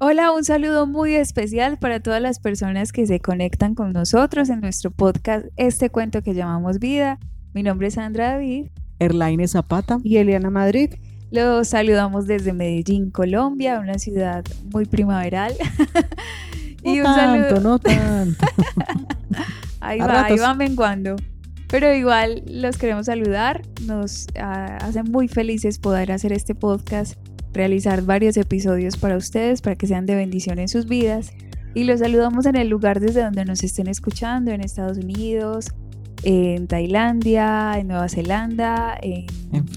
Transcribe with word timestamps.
Hola, 0.00 0.30
un 0.30 0.44
saludo 0.44 0.86
muy 0.86 1.16
especial 1.16 1.76
para 1.76 1.98
todas 1.98 2.22
las 2.22 2.38
personas 2.38 2.92
que 2.92 3.04
se 3.08 3.18
conectan 3.18 3.74
con 3.74 3.92
nosotros 3.92 4.48
en 4.48 4.60
nuestro 4.60 4.92
podcast 4.92 5.46
Este 5.56 5.90
cuento 5.90 6.22
que 6.22 6.34
llamamos 6.34 6.78
Vida. 6.78 7.18
Mi 7.52 7.64
nombre 7.64 7.88
es 7.88 7.94
Sandra 7.94 8.34
David. 8.34 8.66
Erlaine 9.00 9.48
Zapata. 9.48 9.98
Y 10.04 10.18
Eliana 10.18 10.50
Madrid. 10.50 10.94
Los 11.32 11.66
saludamos 11.66 12.28
desde 12.28 12.52
Medellín, 12.52 13.10
Colombia, 13.10 13.80
una 13.80 13.98
ciudad 13.98 14.44
muy 14.72 14.84
primaveral. 14.86 15.54
No 16.84 16.94
y 16.94 17.00
un 17.00 17.04
tanto, 17.04 17.60
no 17.60 17.78
tanto. 17.80 18.46
ahí 19.80 19.98
va, 19.98 20.26
ahí 20.26 20.38
va 20.38 20.54
menguando. 20.54 21.16
Pero 21.66 21.92
igual 21.92 22.44
los 22.46 22.78
queremos 22.78 23.06
saludar. 23.06 23.62
Nos 23.84 24.28
uh, 24.36 24.84
hacen 24.84 25.10
muy 25.10 25.26
felices 25.26 25.80
poder 25.80 26.12
hacer 26.12 26.32
este 26.32 26.54
podcast 26.54 27.18
realizar 27.52 28.02
varios 28.02 28.36
episodios 28.36 28.96
para 28.96 29.16
ustedes, 29.16 29.62
para 29.62 29.76
que 29.76 29.86
sean 29.86 30.06
de 30.06 30.14
bendición 30.14 30.58
en 30.58 30.68
sus 30.68 30.86
vidas. 30.86 31.32
Y 31.74 31.84
los 31.84 32.00
saludamos 32.00 32.46
en 32.46 32.56
el 32.56 32.68
lugar 32.68 33.00
desde 33.00 33.22
donde 33.22 33.44
nos 33.44 33.62
estén 33.62 33.88
escuchando, 33.88 34.50
en 34.50 34.60
Estados 34.62 34.98
Unidos, 34.98 35.68
en 36.22 36.66
Tailandia, 36.66 37.78
en 37.78 37.88
Nueva 37.88 38.08
Zelanda, 38.08 38.98
en, 39.00 39.26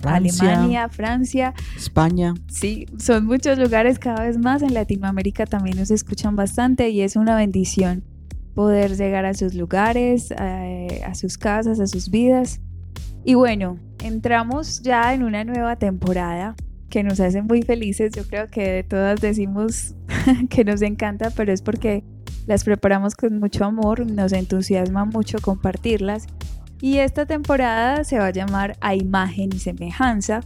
Alemania, 0.03 0.89
Francia, 0.89 1.53
España. 1.77 2.34
Sí, 2.48 2.88
son 2.98 3.26
muchos 3.26 3.57
lugares 3.57 3.99
cada 3.99 4.26
vez 4.26 4.38
más. 4.38 4.62
En 4.62 4.73
Latinoamérica 4.73 5.45
también 5.45 5.77
nos 5.77 5.91
escuchan 5.91 6.35
bastante 6.35 6.90
y 6.90 7.01
es 7.01 7.15
una 7.15 7.35
bendición 7.35 8.03
poder 8.55 8.98
llegar 8.98 9.26
a 9.26 9.34
sus 9.34 9.53
lugares, 9.53 10.31
a, 10.31 10.63
a 11.05 11.15
sus 11.15 11.38
casas, 11.38 11.79
a 11.79 11.88
sus 11.88 12.09
vidas. 12.09 12.59
Y 13.23 13.35
bueno, 13.35 13.77
entramos 14.03 14.81
ya 14.81 15.13
en 15.13 15.23
una 15.23 15.43
nueva 15.43 15.76
temporada 15.76 16.55
que 16.91 17.01
nos 17.01 17.19
hacen 17.19 17.47
muy 17.47 17.63
felices. 17.63 18.11
Yo 18.15 18.27
creo 18.27 18.51
que 18.51 18.85
todas 18.87 19.19
decimos 19.19 19.95
que 20.51 20.63
nos 20.63 20.83
encanta, 20.83 21.31
pero 21.31 21.51
es 21.51 21.63
porque 21.63 22.03
las 22.45 22.63
preparamos 22.63 23.15
con 23.15 23.39
mucho 23.39 23.65
amor, 23.65 24.05
nos 24.05 24.33
entusiasma 24.33 25.05
mucho 25.05 25.39
compartirlas. 25.41 26.27
Y 26.81 26.98
esta 26.98 27.25
temporada 27.25 28.03
se 28.03 28.20
va 28.20 28.27
a 28.27 28.31
llamar 28.31 28.77
A 28.81 28.93
Imagen 28.93 29.49
y 29.53 29.59
Semejanza 29.59 30.41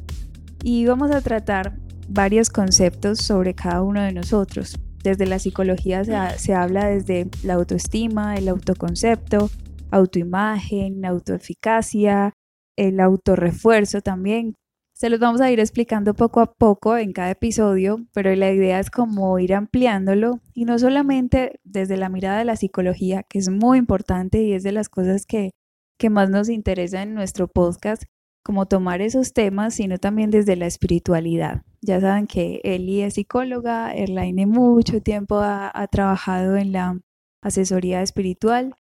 y 0.63 0.85
vamos 0.85 1.11
a 1.11 1.21
tratar 1.21 1.77
varios 2.07 2.49
conceptos 2.49 3.19
sobre 3.19 3.53
cada 3.55 3.81
uno 3.81 4.01
de 4.01 4.13
nosotros. 4.13 4.79
Desde 5.03 5.25
la 5.25 5.39
psicología 5.39 6.03
se, 6.03 6.13
se 6.37 6.53
habla 6.53 6.87
desde 6.87 7.27
la 7.43 7.55
autoestima, 7.55 8.35
el 8.35 8.47
autoconcepto, 8.49 9.49
autoimagen, 9.91 11.05
autoeficacia, 11.05 12.33
el 12.77 12.99
autorrefuerzo 12.99 14.01
también, 14.01 14.55
se 14.95 15.09
los 15.09 15.19
vamos 15.19 15.41
a 15.41 15.51
ir 15.51 15.59
explicando 15.59 16.13
poco 16.13 16.39
a 16.39 16.53
poco 16.53 16.95
en 16.95 17.11
cada 17.11 17.31
episodio, 17.31 18.07
pero 18.13 18.33
la 18.33 18.49
idea 18.53 18.79
es 18.79 18.89
como 18.89 19.37
ir 19.39 19.53
ampliándolo 19.53 20.39
y 20.53 20.63
no 20.63 20.79
solamente 20.79 21.59
desde 21.65 21.97
la 21.97 22.07
mirada 22.07 22.39
de 22.39 22.45
la 22.45 22.55
psicología, 22.55 23.23
que 23.23 23.39
es 23.39 23.49
muy 23.49 23.77
importante 23.77 24.41
y 24.41 24.53
es 24.53 24.63
de 24.63 24.71
las 24.71 24.87
cosas 24.87 25.25
que, 25.25 25.51
que 25.99 26.09
más 26.09 26.29
nos 26.29 26.47
interesa 26.47 27.01
en 27.01 27.13
nuestro 27.13 27.49
podcast, 27.49 28.03
como 28.41 28.67
tomar 28.67 29.01
esos 29.01 29.33
temas, 29.33 29.73
sino 29.73 29.97
también 29.97 30.31
desde 30.31 30.55
la 30.55 30.65
espiritualidad. 30.65 31.63
Ya 31.81 31.99
saben 31.99 32.25
que 32.25 32.61
Eli 32.63 33.01
es 33.01 33.15
psicóloga, 33.15 33.93
Erlaine 33.93 34.45
mucho 34.45 35.01
tiempo 35.01 35.39
ha, 35.39 35.69
ha 35.73 35.87
trabajado 35.87 36.55
en 36.55 36.71
la 36.71 37.01
asesoría 37.41 38.01
espiritual 38.01 38.77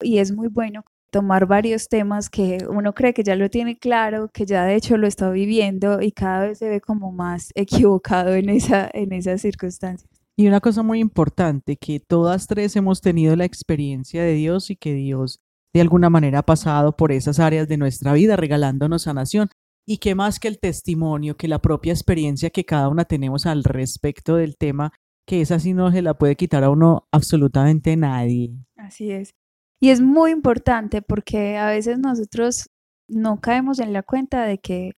y 0.00 0.18
es 0.18 0.32
muy 0.32 0.48
bueno 0.48 0.84
tomar 1.12 1.46
varios 1.46 1.88
temas 1.88 2.30
que 2.30 2.66
uno 2.68 2.94
cree 2.94 3.12
que 3.12 3.22
ya 3.22 3.36
lo 3.36 3.50
tiene 3.50 3.76
claro, 3.78 4.30
que 4.32 4.46
ya 4.46 4.64
de 4.64 4.74
hecho 4.74 4.96
lo 4.96 5.06
está 5.06 5.30
viviendo 5.30 6.00
y 6.00 6.10
cada 6.10 6.46
vez 6.46 6.58
se 6.58 6.68
ve 6.68 6.80
como 6.80 7.12
más 7.12 7.50
equivocado 7.54 8.34
en 8.34 8.48
esa 8.48 8.90
en 8.92 9.12
esas 9.12 9.42
circunstancias. 9.42 10.10
Y 10.36 10.48
una 10.48 10.60
cosa 10.60 10.82
muy 10.82 10.98
importante, 10.98 11.76
que 11.76 12.00
todas 12.00 12.46
tres 12.46 12.74
hemos 12.74 13.02
tenido 13.02 13.36
la 13.36 13.44
experiencia 13.44 14.22
de 14.22 14.32
Dios 14.32 14.70
y 14.70 14.76
que 14.76 14.94
Dios 14.94 15.40
de 15.74 15.82
alguna 15.82 16.10
manera 16.10 16.40
ha 16.40 16.46
pasado 16.46 16.96
por 16.96 17.12
esas 17.12 17.38
áreas 17.38 17.68
de 17.68 17.76
nuestra 17.76 18.14
vida 18.14 18.36
regalándonos 18.36 19.02
sanación. 19.02 19.50
Y 19.86 19.98
que 19.98 20.14
más 20.14 20.38
que 20.38 20.48
el 20.48 20.60
testimonio, 20.60 21.36
que 21.36 21.48
la 21.48 21.58
propia 21.58 21.92
experiencia 21.92 22.50
que 22.50 22.64
cada 22.64 22.88
una 22.88 23.04
tenemos 23.04 23.46
al 23.46 23.64
respecto 23.64 24.36
del 24.36 24.56
tema, 24.56 24.92
que 25.26 25.40
esa 25.40 25.58
sí 25.58 25.74
no 25.74 25.90
se 25.90 26.02
la 26.02 26.14
puede 26.14 26.36
quitar 26.36 26.62
a 26.62 26.70
uno 26.70 27.08
absolutamente 27.10 27.96
nadie. 27.96 28.54
Así 28.76 29.10
es. 29.10 29.34
Y 29.82 29.90
es 29.90 30.00
muy 30.00 30.30
importante 30.30 31.02
porque 31.02 31.58
a 31.58 31.66
veces 31.66 31.98
nosotros 31.98 32.70
no 33.08 33.40
caemos 33.40 33.80
en 33.80 33.92
la 33.92 34.04
cuenta 34.04 34.44
de 34.44 34.58
que, 34.58 34.92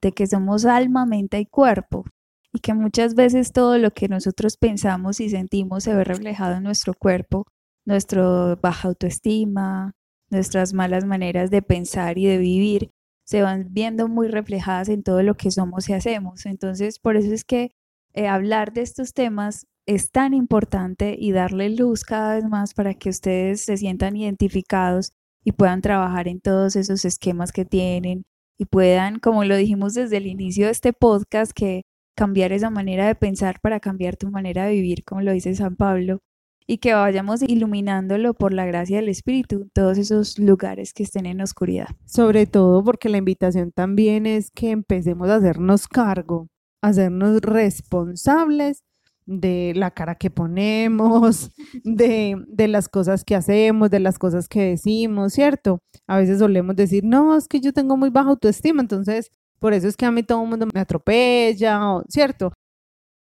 de 0.00 0.12
que 0.12 0.28
somos 0.28 0.64
alma, 0.64 1.06
mente 1.06 1.40
y 1.40 1.46
cuerpo 1.46 2.04
y 2.52 2.60
que 2.60 2.72
muchas 2.72 3.16
veces 3.16 3.50
todo 3.52 3.78
lo 3.78 3.90
que 3.90 4.06
nosotros 4.06 4.56
pensamos 4.56 5.18
y 5.18 5.28
sentimos 5.28 5.82
se 5.82 5.92
ve 5.92 6.04
reflejado 6.04 6.54
en 6.54 6.62
nuestro 6.62 6.94
cuerpo, 6.94 7.46
nuestra 7.84 8.54
baja 8.62 8.86
autoestima, 8.86 9.96
nuestras 10.30 10.72
malas 10.72 11.04
maneras 11.04 11.50
de 11.50 11.60
pensar 11.60 12.16
y 12.16 12.26
de 12.26 12.38
vivir 12.38 12.92
se 13.24 13.42
van 13.42 13.66
viendo 13.72 14.06
muy 14.06 14.28
reflejadas 14.28 14.88
en 14.88 15.02
todo 15.02 15.20
lo 15.24 15.34
que 15.34 15.50
somos 15.50 15.88
y 15.88 15.94
hacemos. 15.94 16.46
Entonces, 16.46 17.00
por 17.00 17.16
eso 17.16 17.34
es 17.34 17.42
que 17.42 17.72
eh, 18.18 18.26
hablar 18.26 18.72
de 18.72 18.80
estos 18.80 19.12
temas 19.14 19.68
es 19.86 20.10
tan 20.10 20.34
importante 20.34 21.14
y 21.16 21.30
darle 21.30 21.70
luz 21.70 22.02
cada 22.02 22.34
vez 22.34 22.44
más 22.44 22.74
para 22.74 22.94
que 22.94 23.10
ustedes 23.10 23.60
se 23.60 23.76
sientan 23.76 24.16
identificados 24.16 25.12
y 25.44 25.52
puedan 25.52 25.82
trabajar 25.82 26.26
en 26.26 26.40
todos 26.40 26.74
esos 26.74 27.04
esquemas 27.04 27.52
que 27.52 27.64
tienen 27.64 28.24
y 28.58 28.64
puedan, 28.64 29.20
como 29.20 29.44
lo 29.44 29.56
dijimos 29.56 29.94
desde 29.94 30.16
el 30.16 30.26
inicio 30.26 30.66
de 30.66 30.72
este 30.72 30.92
podcast, 30.92 31.52
que 31.52 31.82
cambiar 32.16 32.50
esa 32.50 32.70
manera 32.70 33.06
de 33.06 33.14
pensar 33.14 33.60
para 33.62 33.78
cambiar 33.78 34.16
tu 34.16 34.32
manera 34.32 34.66
de 34.66 34.72
vivir, 34.72 35.04
como 35.04 35.20
lo 35.20 35.30
dice 35.30 35.54
San 35.54 35.76
Pablo, 35.76 36.18
y 36.66 36.78
que 36.78 36.94
vayamos 36.94 37.42
iluminándolo 37.42 38.34
por 38.34 38.52
la 38.52 38.66
gracia 38.66 38.96
del 38.96 39.08
Espíritu, 39.08 39.68
todos 39.72 39.96
esos 39.96 40.40
lugares 40.40 40.92
que 40.92 41.04
estén 41.04 41.24
en 41.26 41.40
oscuridad. 41.40 41.86
Sobre 42.04 42.46
todo 42.46 42.82
porque 42.82 43.08
la 43.08 43.18
invitación 43.18 43.70
también 43.70 44.26
es 44.26 44.50
que 44.50 44.72
empecemos 44.72 45.28
a 45.28 45.36
hacernos 45.36 45.86
cargo, 45.86 46.48
hacernos 46.82 47.40
responsables 47.40 48.84
de 49.26 49.74
la 49.76 49.90
cara 49.90 50.14
que 50.14 50.30
ponemos, 50.30 51.50
de, 51.84 52.36
de, 52.48 52.68
las 52.68 52.88
cosas 52.88 53.24
que 53.24 53.36
hacemos, 53.36 53.90
de 53.90 54.00
las 54.00 54.18
cosas 54.18 54.48
que 54.48 54.62
decimos, 54.62 55.34
¿cierto? 55.34 55.80
A 56.06 56.16
veces 56.16 56.38
solemos 56.38 56.76
decir, 56.76 57.04
no, 57.04 57.36
es 57.36 57.46
que 57.46 57.60
yo 57.60 57.72
tengo 57.72 57.96
muy 57.96 58.08
baja 58.10 58.30
autoestima, 58.30 58.80
entonces 58.80 59.30
por 59.58 59.74
eso 59.74 59.86
es 59.88 59.96
que 59.96 60.06
a 60.06 60.10
mí 60.10 60.22
todo 60.22 60.42
el 60.42 60.48
mundo 60.48 60.66
me 60.72 60.80
atropella, 60.80 61.80
¿cierto? 62.08 62.52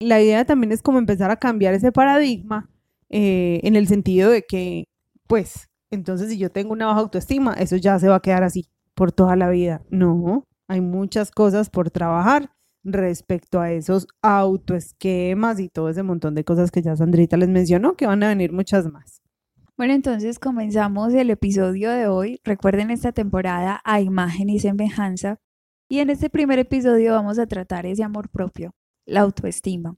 La 0.00 0.20
idea 0.20 0.44
también 0.44 0.72
es 0.72 0.82
como 0.82 0.98
empezar 0.98 1.30
a 1.30 1.36
cambiar 1.36 1.74
ese 1.74 1.92
paradigma 1.92 2.68
eh, 3.10 3.60
en 3.62 3.76
el 3.76 3.86
sentido 3.86 4.30
de 4.30 4.42
que, 4.42 4.88
pues, 5.28 5.68
entonces 5.90 6.28
si 6.30 6.38
yo 6.38 6.50
tengo 6.50 6.72
una 6.72 6.86
baja 6.86 7.00
autoestima, 7.00 7.54
eso 7.54 7.76
ya 7.76 7.98
se 8.00 8.08
va 8.08 8.16
a 8.16 8.20
quedar 8.20 8.42
así 8.42 8.66
por 8.94 9.12
toda 9.12 9.36
la 9.36 9.48
vida. 9.48 9.82
No, 9.90 10.44
hay 10.66 10.80
muchas 10.80 11.30
cosas 11.30 11.70
por 11.70 11.90
trabajar 11.90 12.50
respecto 12.84 13.60
a 13.60 13.72
esos 13.72 14.06
autoesquemas 14.22 15.58
y 15.58 15.68
todo 15.68 15.88
ese 15.88 16.02
montón 16.02 16.34
de 16.34 16.44
cosas 16.44 16.70
que 16.70 16.82
ya 16.82 16.96
Sandrita 16.96 17.36
les 17.36 17.48
mencionó, 17.48 17.96
que 17.96 18.06
van 18.06 18.22
a 18.22 18.28
venir 18.28 18.52
muchas 18.52 18.90
más. 18.90 19.22
Bueno, 19.76 19.94
entonces 19.94 20.38
comenzamos 20.38 21.12
el 21.14 21.30
episodio 21.30 21.90
de 21.90 22.06
hoy. 22.06 22.40
Recuerden 22.44 22.90
esta 22.90 23.10
temporada 23.10 23.80
a 23.84 24.00
imagen 24.00 24.48
y 24.48 24.60
semejanza. 24.60 25.40
Y 25.88 25.98
en 25.98 26.10
este 26.10 26.30
primer 26.30 26.60
episodio 26.60 27.12
vamos 27.14 27.38
a 27.38 27.46
tratar 27.46 27.84
ese 27.84 28.04
amor 28.04 28.28
propio, 28.28 28.72
la 29.04 29.20
autoestima, 29.20 29.96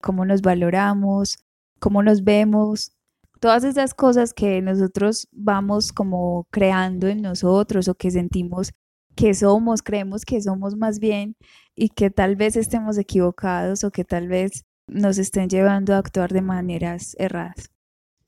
cómo 0.00 0.24
nos 0.24 0.40
valoramos, 0.42 1.38
cómo 1.78 2.02
nos 2.02 2.24
vemos, 2.24 2.92
todas 3.38 3.64
esas 3.64 3.94
cosas 3.94 4.34
que 4.34 4.60
nosotros 4.62 5.28
vamos 5.30 5.92
como 5.92 6.46
creando 6.50 7.06
en 7.06 7.22
nosotros 7.22 7.88
o 7.88 7.94
que 7.94 8.10
sentimos 8.10 8.72
que 9.18 9.34
somos, 9.34 9.82
creemos 9.82 10.24
que 10.24 10.40
somos 10.40 10.76
más 10.76 11.00
bien 11.00 11.34
y 11.74 11.88
que 11.88 12.08
tal 12.08 12.36
vez 12.36 12.54
estemos 12.54 12.96
equivocados 12.98 13.82
o 13.82 13.90
que 13.90 14.04
tal 14.04 14.28
vez 14.28 14.64
nos 14.86 15.18
estén 15.18 15.48
llevando 15.48 15.92
a 15.92 15.98
actuar 15.98 16.32
de 16.32 16.40
maneras 16.40 17.16
erradas. 17.18 17.72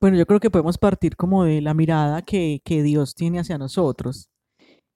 Bueno, 0.00 0.17
yo 0.17 0.26
creo 0.26 0.41
que 0.41 0.50
podemos 0.50 0.79
partir 0.79 1.15
como 1.15 1.44
de 1.44 1.61
la 1.61 1.75
mirada 1.75 2.23
que, 2.23 2.61
que 2.65 2.82
Dios 2.82 3.15
tiene 3.15 3.38
hacia 3.38 3.56
nosotros. 3.56 4.31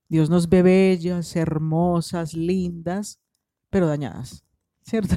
Dios 0.08 0.30
nos 0.30 0.48
ve 0.48 0.62
bellas, 0.62 1.36
hermosas, 1.36 2.34
lindas, 2.34 3.20
pero 3.70 3.86
dañadas, 3.86 4.44
¿cierto? 4.82 5.16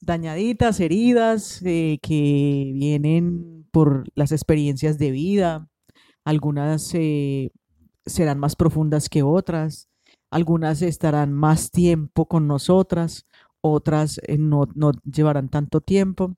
Dañaditas, 0.00 0.80
heridas, 0.80 1.60
eh, 1.66 1.98
que 2.00 2.72
vienen 2.74 3.66
por 3.72 4.04
las 4.14 4.32
experiencias 4.32 4.98
de 4.98 5.10
vida, 5.10 5.68
algunas 6.24 6.94
eh, 6.94 7.52
serán 8.06 8.38
más 8.38 8.56
profundas 8.56 9.08
que 9.08 9.22
otras, 9.22 9.88
algunas 10.30 10.82
estarán 10.82 11.32
más 11.32 11.70
tiempo 11.70 12.26
con 12.26 12.46
nosotras, 12.46 13.26
otras 13.60 14.20
eh, 14.26 14.36
no, 14.38 14.66
llevarán 15.04 15.48
tanto 15.48 15.80
tiempo, 15.80 16.34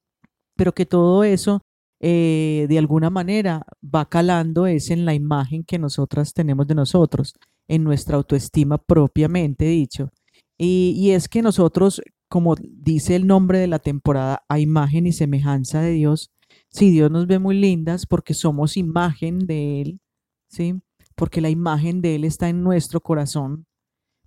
pero 0.57 0.73
que 0.73 0.87
todo 0.87 1.25
eso 1.25 1.63
eh, 2.01 2.67
de 2.69 2.79
alguna 2.79 3.11
manera 3.11 3.65
va 3.83 4.09
calando 4.09 4.67
es 4.67 4.91
en 4.91 5.05
la 5.05 5.15
imagen 5.15 5.65
que 5.65 5.79
nosotras 5.79 6.35
tenemos 6.35 6.67
de 6.67 6.75
nosotros, 6.75 7.35
en 7.69 7.85
nuestra 7.85 8.17
autoestima 8.17 8.79
propiamente 8.79 9.65
dicho. 9.65 10.11
Y, 10.59 10.95
y, 10.97 11.11
es 11.11 11.29
que 11.29 11.43
nosotros 11.43 12.01
como 12.29 12.57
dice 12.59 13.17
el 13.17 13.27
nombre 13.27 13.59
de 13.59 13.67
la 13.67 13.79
temporada, 13.79 14.45
a 14.49 14.59
imagen 14.59 15.07
y 15.07 15.13
semejanza 15.13 15.81
de 15.81 15.93
Dios. 15.93 16.31
Si 16.69 16.91
Dios 16.91 17.11
nos 17.11 17.27
ve 17.27 17.39
muy 17.39 17.59
lindas 17.59 18.07
porque 18.07 18.35
somos 18.35 18.77
imagen 18.77 19.47
de 19.47 19.83
Él, 19.83 20.01
¿sí? 20.49 20.75
Porque 21.17 21.41
la 21.41 21.51
imagen 21.51 22.01
de 22.03 22.15
Él 22.15 22.25
está 22.25 22.49
en 22.49 22.63
nuestro 22.63 23.01
corazón, 23.01 23.67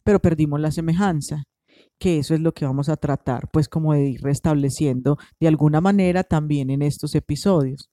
pero 0.03 0.19
perdimos 0.19 0.59
la 0.59 0.71
semejanza 0.71 1.43
que 1.99 2.17
eso 2.17 2.33
es 2.33 2.39
lo 2.39 2.53
que 2.53 2.65
vamos 2.65 2.89
a 2.89 2.97
tratar, 2.97 3.49
pues 3.51 3.67
como 3.67 3.93
de 3.93 4.09
ir 4.09 4.21
restableciendo 4.21 5.17
de 5.39 5.47
alguna 5.47 5.81
manera 5.81 6.23
también 6.23 6.69
en 6.69 6.81
estos 6.81 7.13
episodios. 7.13 7.89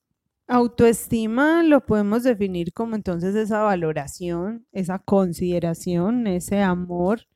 Autoestima 0.47 1.61
lo 1.61 1.85
podemos 1.85 2.23
definir 2.23 2.71
como 2.71 2.95
entonces 2.95 3.35
esa 3.35 3.63
valoración, 3.63 4.65
esa 4.71 4.99
consideración, 4.99 6.25
ese 6.25 6.61
amor. 6.61 7.27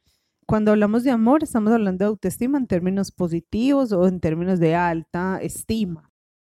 Cuando 0.47 0.71
hablamos 0.71 1.03
de 1.03 1.11
amor, 1.11 1.43
estamos 1.43 1.73
hablando 1.73 2.05
de 2.05 2.09
autoestima 2.09 2.57
en 2.57 2.67
términos 2.67 3.11
positivos 3.11 3.91
o 3.91 4.07
en 4.07 4.21
términos 4.21 4.59
de 4.59 4.75
alta 4.75 5.39
estima. 5.41 6.09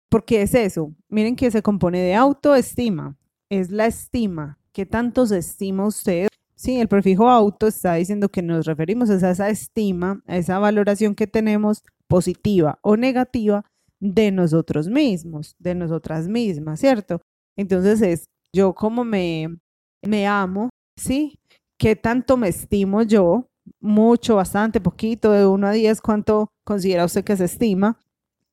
¿Por 0.09 0.25
qué 0.25 0.41
es 0.41 0.53
eso? 0.53 0.93
Miren 1.07 1.37
que 1.37 1.51
se 1.51 1.61
compone 1.61 1.99
de 1.99 2.15
autoestima. 2.15 3.17
Es 3.49 3.71
la 3.71 3.85
estima. 3.85 4.59
¿Qué 4.73 4.85
tanto 4.85 5.25
se 5.25 5.37
estima 5.37 5.85
usted? 5.85 6.27
Sí, 6.55 6.79
el 6.79 6.87
prefijo 6.87 7.27
auto 7.29 7.67
está 7.67 7.95
diciendo 7.95 8.29
que 8.29 8.41
nos 8.41 8.65
referimos 8.65 9.09
a 9.09 9.31
esa 9.31 9.49
estima, 9.49 10.23
a 10.27 10.37
esa 10.37 10.59
valoración 10.59 11.13
que 11.15 11.27
tenemos 11.27 11.83
positiva 12.07 12.79
o 12.81 12.95
negativa 12.95 13.65
de 13.99 14.31
nosotros 14.31 14.87
mismos, 14.87 15.55
de 15.59 15.75
nosotras 15.75 16.27
mismas, 16.27 16.79
¿cierto? 16.79 17.21
Entonces 17.57 18.01
es 18.01 18.25
yo 18.53 18.73
como 18.73 19.03
me, 19.03 19.57
me 20.01 20.25
amo, 20.25 20.69
¿sí? 20.97 21.39
¿Qué 21.77 21.95
tanto 21.95 22.37
me 22.37 22.47
estimo 22.47 23.01
yo? 23.01 23.49
Mucho, 23.79 24.35
bastante, 24.35 24.79
poquito, 24.79 25.31
de 25.31 25.45
1 25.45 25.67
a 25.67 25.71
10, 25.71 26.01
¿cuánto 26.01 26.49
considera 26.63 27.05
usted 27.05 27.23
que 27.23 27.35
se 27.35 27.45
estima? 27.45 27.99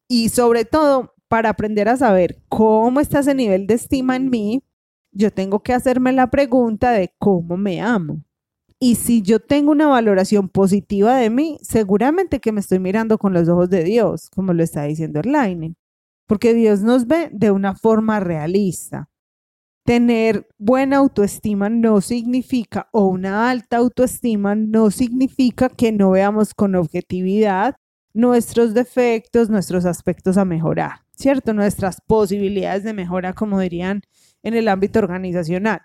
Y 0.08 0.30
sobre 0.30 0.64
todo, 0.64 1.14
para 1.28 1.50
aprender 1.50 1.88
a 1.88 1.96
saber 1.96 2.42
cómo 2.48 3.00
está 3.00 3.20
ese 3.20 3.34
nivel 3.34 3.66
de 3.66 3.74
estima 3.74 4.16
en 4.16 4.30
mí, 4.30 4.62
yo 5.18 5.32
tengo 5.32 5.62
que 5.64 5.74
hacerme 5.74 6.12
la 6.12 6.30
pregunta 6.30 6.92
de 6.92 7.12
cómo 7.18 7.56
me 7.56 7.80
amo. 7.80 8.22
Y 8.78 8.94
si 8.94 9.20
yo 9.20 9.40
tengo 9.40 9.72
una 9.72 9.88
valoración 9.88 10.48
positiva 10.48 11.16
de 11.16 11.28
mí, 11.28 11.58
seguramente 11.60 12.38
que 12.38 12.52
me 12.52 12.60
estoy 12.60 12.78
mirando 12.78 13.18
con 13.18 13.34
los 13.34 13.48
ojos 13.48 13.68
de 13.68 13.82
Dios, 13.82 14.30
como 14.30 14.52
lo 14.52 14.62
está 14.62 14.84
diciendo 14.84 15.18
Erlaine, 15.18 15.74
porque 16.28 16.54
Dios 16.54 16.82
nos 16.82 17.08
ve 17.08 17.30
de 17.32 17.50
una 17.50 17.74
forma 17.74 18.20
realista. 18.20 19.10
Tener 19.84 20.46
buena 20.56 20.98
autoestima 20.98 21.68
no 21.68 22.00
significa, 22.00 22.88
o 22.92 23.06
una 23.06 23.50
alta 23.50 23.78
autoestima 23.78 24.54
no 24.54 24.92
significa 24.92 25.68
que 25.68 25.90
no 25.90 26.12
veamos 26.12 26.54
con 26.54 26.76
objetividad 26.76 27.74
nuestros 28.14 28.72
defectos, 28.72 29.50
nuestros 29.50 29.84
aspectos 29.84 30.36
a 30.36 30.44
mejorar, 30.44 31.00
¿cierto? 31.16 31.54
Nuestras 31.54 32.00
posibilidades 32.06 32.84
de 32.84 32.92
mejora, 32.92 33.32
como 33.32 33.58
dirían 33.58 34.02
en 34.42 34.54
el 34.54 34.68
ámbito 34.68 34.98
organizacional. 34.98 35.80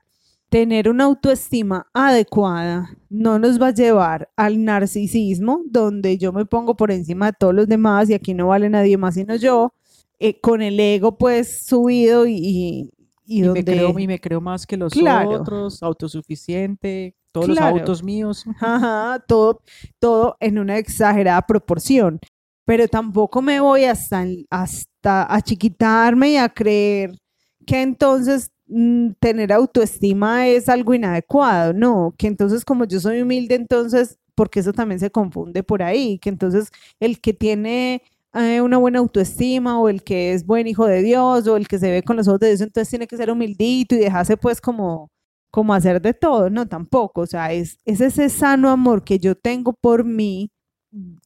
Tener 0.50 0.88
una 0.88 1.06
autoestima 1.06 1.88
adecuada 1.94 2.96
no 3.10 3.40
nos 3.40 3.60
va 3.60 3.68
a 3.68 3.74
llevar 3.74 4.30
al 4.36 4.64
narcisismo, 4.64 5.62
donde 5.66 6.18
yo 6.18 6.32
me 6.32 6.46
pongo 6.46 6.76
por 6.76 6.92
encima 6.92 7.28
de 7.28 7.38
todos 7.40 7.56
los 7.56 7.68
demás 7.68 8.10
y 8.10 8.14
aquí 8.14 8.34
no 8.34 8.48
vale 8.48 8.70
nadie 8.70 8.98
más 8.98 9.16
sino 9.16 9.36
yo, 9.36 9.74
eh, 10.20 10.40
con 10.40 10.62
el 10.62 10.80
ego 10.80 11.18
pues 11.18 11.66
subido 11.66 12.28
y, 12.28 12.92
y, 13.26 13.42
donde... 13.42 13.64
me 13.64 13.78
creo, 13.78 14.00
y 14.00 14.08
me 14.08 14.20
creo 14.20 14.42
más 14.42 14.68
que 14.68 14.78
los 14.78 14.94
otros, 14.96 15.82
autosuficiente, 15.82 17.16
todos 17.32 17.48
los 17.48 17.58
autos 17.58 18.04
míos. 18.04 18.46
Ajá, 18.62 19.24
todo, 19.28 19.62
todo 20.00 20.38
en 20.40 20.60
una 20.60 20.78
exagerada 20.78 21.42
proporción. 21.42 22.20
Pero 22.66 22.88
tampoco 22.88 23.42
me 23.42 23.60
voy 23.60 23.84
hasta, 23.84 24.26
hasta 24.50 25.34
a 25.34 25.42
chiquitarme 25.42 26.32
y 26.32 26.38
a 26.38 26.48
creer 26.48 27.18
que 27.66 27.82
entonces 27.82 28.52
mm, 28.68 29.12
tener 29.20 29.54
autoestima 29.54 30.48
es 30.48 30.70
algo 30.70 30.94
inadecuado, 30.94 31.74
no, 31.74 32.14
que 32.18 32.28
entonces 32.28 32.66
como 32.66 32.86
yo 32.86 33.00
soy 33.00 33.22
humilde, 33.22 33.56
entonces, 33.56 34.20
porque 34.36 34.60
eso 34.62 34.74
también 34.74 35.00
se 35.00 35.12
confunde 35.12 35.64
por 35.64 35.84
ahí, 35.84 36.20
que 36.20 36.30
entonces 36.30 36.70
el 37.00 37.20
que 37.22 37.34
tiene 37.34 38.02
eh, 38.34 38.62
una 38.62 38.78
buena 38.78 39.00
autoestima 39.00 39.80
o 39.80 39.90
el 39.90 40.04
que 40.04 40.34
es 40.34 40.46
buen 40.46 40.68
hijo 40.68 40.88
de 40.88 41.04
Dios 41.04 41.48
o 41.48 41.58
el 41.58 41.68
que 41.68 41.80
se 41.80 41.92
ve 41.92 42.04
con 42.04 42.18
los 42.18 42.28
ojos 42.28 42.40
de 42.42 42.48
Dios, 42.50 42.62
entonces 42.62 42.90
tiene 42.90 43.08
que 43.08 43.18
ser 43.18 43.32
humildito 43.32 43.96
y 43.96 44.00
dejarse 44.00 44.38
pues 44.38 44.62
como 44.62 45.10
como 45.52 45.76
hacer 45.76 46.02
de 46.02 46.16
todo, 46.16 46.50
no, 46.50 46.68
tampoco, 46.68 47.22
o 47.22 47.28
sea, 47.28 47.54
es, 47.54 47.78
es 47.86 48.02
ese 48.02 48.30
sano 48.30 48.72
amor 48.72 49.04
que 49.04 49.20
yo 49.20 49.36
tengo 49.36 49.74
por 49.74 50.04
mí 50.04 50.50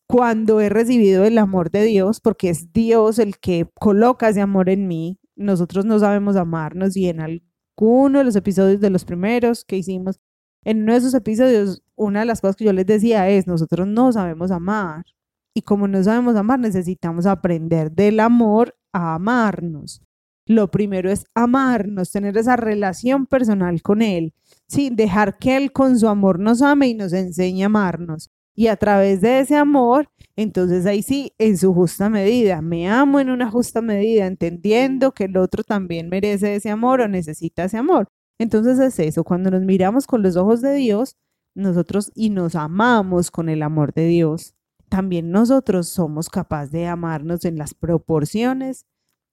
cuando 0.05 0.59
he 0.61 0.69
recibido 0.69 1.25
el 1.25 1.37
amor 1.37 1.71
de 1.71 1.83
Dios, 1.83 2.19
porque 2.21 2.49
es 2.49 2.73
Dios 2.73 3.19
el 3.19 3.37
que 3.37 3.69
coloca 3.79 4.29
ese 4.29 4.41
amor 4.41 4.69
en 4.69 4.87
mí, 4.87 5.17
nosotros 5.37 5.85
no 5.85 5.99
sabemos 5.99 6.35
amarnos 6.35 6.97
y 6.97 7.07
en 7.07 7.21
alguno 7.21 8.19
de 8.19 8.25
los 8.25 8.35
episodios 8.35 8.81
de 8.81 8.89
los 8.89 9.05
primeros 9.05 9.63
que 9.63 9.77
hicimos, 9.77 10.19
en 10.63 10.83
uno 10.83 10.93
de 10.93 10.99
esos 10.99 11.13
episodios, 11.13 11.81
una 11.95 12.21
de 12.21 12.25
las 12.25 12.41
cosas 12.41 12.57
que 12.57 12.65
yo 12.65 12.73
les 12.73 12.85
decía 12.85 13.29
es, 13.29 13.47
nosotros 13.47 13.87
no 13.87 14.11
sabemos 14.11 14.51
amar. 14.51 15.05
Y 15.53 15.61
como 15.61 15.87
no 15.87 16.03
sabemos 16.03 16.35
amar, 16.35 16.59
necesitamos 16.59 17.25
aprender 17.25 17.91
del 17.91 18.19
amor 18.19 18.75
a 18.91 19.15
amarnos. 19.15 20.01
Lo 20.45 20.69
primero 20.69 21.09
es 21.09 21.25
amarnos, 21.33 22.11
tener 22.11 22.37
esa 22.37 22.55
relación 22.57 23.25
personal 23.25 23.81
con 23.81 24.01
Él, 24.01 24.33
sin 24.67 24.95
dejar 24.95 25.37
que 25.37 25.57
Él 25.57 25.71
con 25.71 25.97
su 25.97 26.07
amor 26.07 26.39
nos 26.39 26.61
ame 26.61 26.89
y 26.89 26.93
nos 26.93 27.13
enseñe 27.13 27.63
a 27.63 27.67
amarnos. 27.67 28.29
Y 28.53 28.67
a 28.67 28.75
través 28.75 29.21
de 29.21 29.39
ese 29.39 29.55
amor, 29.55 30.09
entonces 30.37 30.85
ahí 30.85 31.01
sí, 31.01 31.33
en 31.39 31.57
su 31.57 31.73
justa 31.73 32.09
medida, 32.09 32.61
me 32.61 32.87
amo 32.87 33.19
en 33.19 33.31
una 33.31 33.49
justa 33.49 33.81
medida, 33.81 34.27
entendiendo 34.27 35.11
que 35.11 35.23
el 35.23 35.35
otro 35.35 35.63
también 35.63 36.09
merece 36.09 36.55
ese 36.55 36.69
amor 36.69 37.01
o 37.01 37.07
necesita 37.07 37.63
ese 37.63 37.77
amor. 37.77 38.07
Entonces 38.37 38.77
es 38.77 38.99
eso, 38.99 39.23
cuando 39.23 39.49
nos 39.49 39.63
miramos 39.63 40.05
con 40.05 40.21
los 40.21 40.35
ojos 40.35 40.61
de 40.61 40.75
Dios, 40.75 41.15
nosotros 41.55 42.11
y 42.13 42.29
nos 42.29 42.53
amamos 42.53 43.31
con 43.31 43.49
el 43.49 43.63
amor 43.63 43.93
de 43.93 44.05
Dios, 44.05 44.53
también 44.89 45.31
nosotros 45.31 45.89
somos 45.89 46.29
capaces 46.29 46.71
de 46.71 46.85
amarnos 46.85 47.43
en 47.43 47.57
las 47.57 47.73
proporciones 47.73 48.85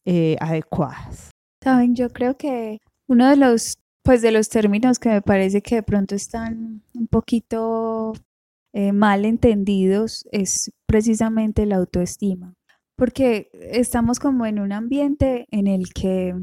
eh, 0.06 0.36
adecuadas. 0.40 1.30
Saben, 1.62 1.94
yo 1.94 2.08
creo 2.08 2.38
que 2.38 2.80
uno 3.08 3.28
de 3.28 3.36
los, 3.36 3.76
pues 4.02 4.22
de 4.22 4.32
los 4.32 4.48
términos 4.48 4.98
que 4.98 5.10
me 5.10 5.22
parece 5.22 5.60
que 5.60 5.74
de 5.76 5.82
pronto 5.82 6.14
están 6.14 6.82
un 6.94 7.08
poquito 7.08 8.14
eh, 8.72 8.92
mal 8.92 9.24
entendidos 9.24 10.26
es 10.32 10.72
precisamente 10.94 11.66
la 11.66 11.74
autoestima, 11.74 12.54
porque 12.96 13.50
estamos 13.52 14.20
como 14.20 14.46
en 14.46 14.60
un 14.60 14.70
ambiente 14.70 15.48
en 15.50 15.66
el 15.66 15.92
que 15.92 16.36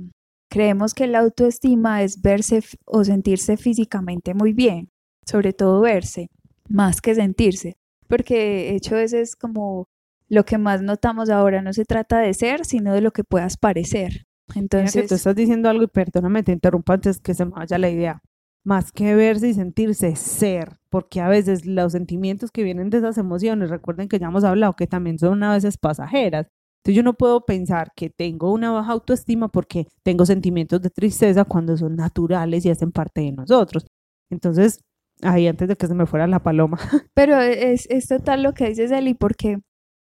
creemos 0.50 0.93
que 0.93 1.08
la 1.08 1.20
autoestima 1.20 2.03
es 2.03 2.22
verse 2.22 2.62
o 2.86 3.05
sentirse 3.05 3.55
físicamente 3.55 4.34
muy 4.34 4.51
bien, 4.51 4.89
sobre 5.25 5.53
todo 5.53 5.79
verse, 5.79 6.27
más 6.67 7.00
que 7.00 7.15
sentirse, 7.15 7.77
porque 8.10 8.75
hecho 8.75 8.98
ese 8.98 9.22
es 9.22 9.38
como 9.38 9.86
lo 10.27 10.43
que 10.43 10.58
más 10.58 10.81
notamos 10.81 11.29
ahora, 11.29 11.62
no 11.62 11.72
se 11.72 11.86
trata 11.86 12.20
de 12.20 12.34
ser, 12.34 12.65
sino 12.65 12.93
de 12.93 13.00
lo 13.00 13.12
que 13.12 13.24
puedas 13.24 13.55
parecer. 13.55 14.25
Entonces, 14.53 15.08
tú 15.08 15.15
estás 15.15 15.34
diciendo 15.34 15.70
algo 15.70 15.84
y 15.84 15.88
perdóname, 15.88 16.43
te 16.43 16.51
interrumpo 16.51 16.91
antes 16.91 17.22
que 17.22 17.34
se 17.34 17.46
me 17.46 17.51
vaya 17.51 17.77
la 17.77 17.89
idea 17.89 18.22
más 18.63 18.91
que 18.91 19.15
verse 19.15 19.50
y 19.50 19.53
sentirse, 19.53 20.15
ser, 20.15 20.77
porque 20.89 21.20
a 21.22 21.27
veces 21.27 21.65
los 21.65 21.94
sentimientos 21.94 22.51
que 22.51 22.63
vienen 22.63 22.89
de 22.89 23.00
esas 23.00 23.18
emociones, 23.18 23.70
recuerden 23.70 24.08
que 24.08 24.20
ya 24.20 24.27
hemos 24.27 24.44
hablado 24.44 24.75
que 24.75 24.88
también 24.88 25.18
son 25.18 25.44
a 25.44 25.53
veces 25.53 25.77
pasajeras. 25.77 26.48
Entonces 26.80 26.96
yo 26.96 27.03
no 27.03 27.13
puedo 27.13 27.46
pensar 27.46 27.91
que 27.96 28.10
tengo 28.10 28.51
una 28.51 28.72
baja 28.72 28.91
autoestima 28.91 29.48
porque 29.50 29.88
tengo 30.03 30.25
sentimientos 30.25 30.82
de 30.82 30.89
tristeza 30.89 31.46
cuando 31.46 31.77
son 31.77 31.96
naturales 31.96 32.65
y 32.65 32.70
hacen 32.70 32.91
parte 32.91 33.22
de 33.22 33.32
nosotros. 33.32 33.86
Entonces, 34.32 34.80
ahí 35.22 35.48
antes 35.48 35.68
de 35.68 35.75
que 35.75 35.88
se 35.88 35.94
me 35.94 36.06
fuera 36.08 36.25
la 36.27 36.41
paloma. 36.41 36.80
Pero 37.13 37.39
es, 37.39 37.88
es 37.89 38.08
total 38.08 38.44
lo 38.44 38.53
que 38.53 38.70
dices, 38.70 38.91
Eli, 38.91 39.13
porque 39.13 39.60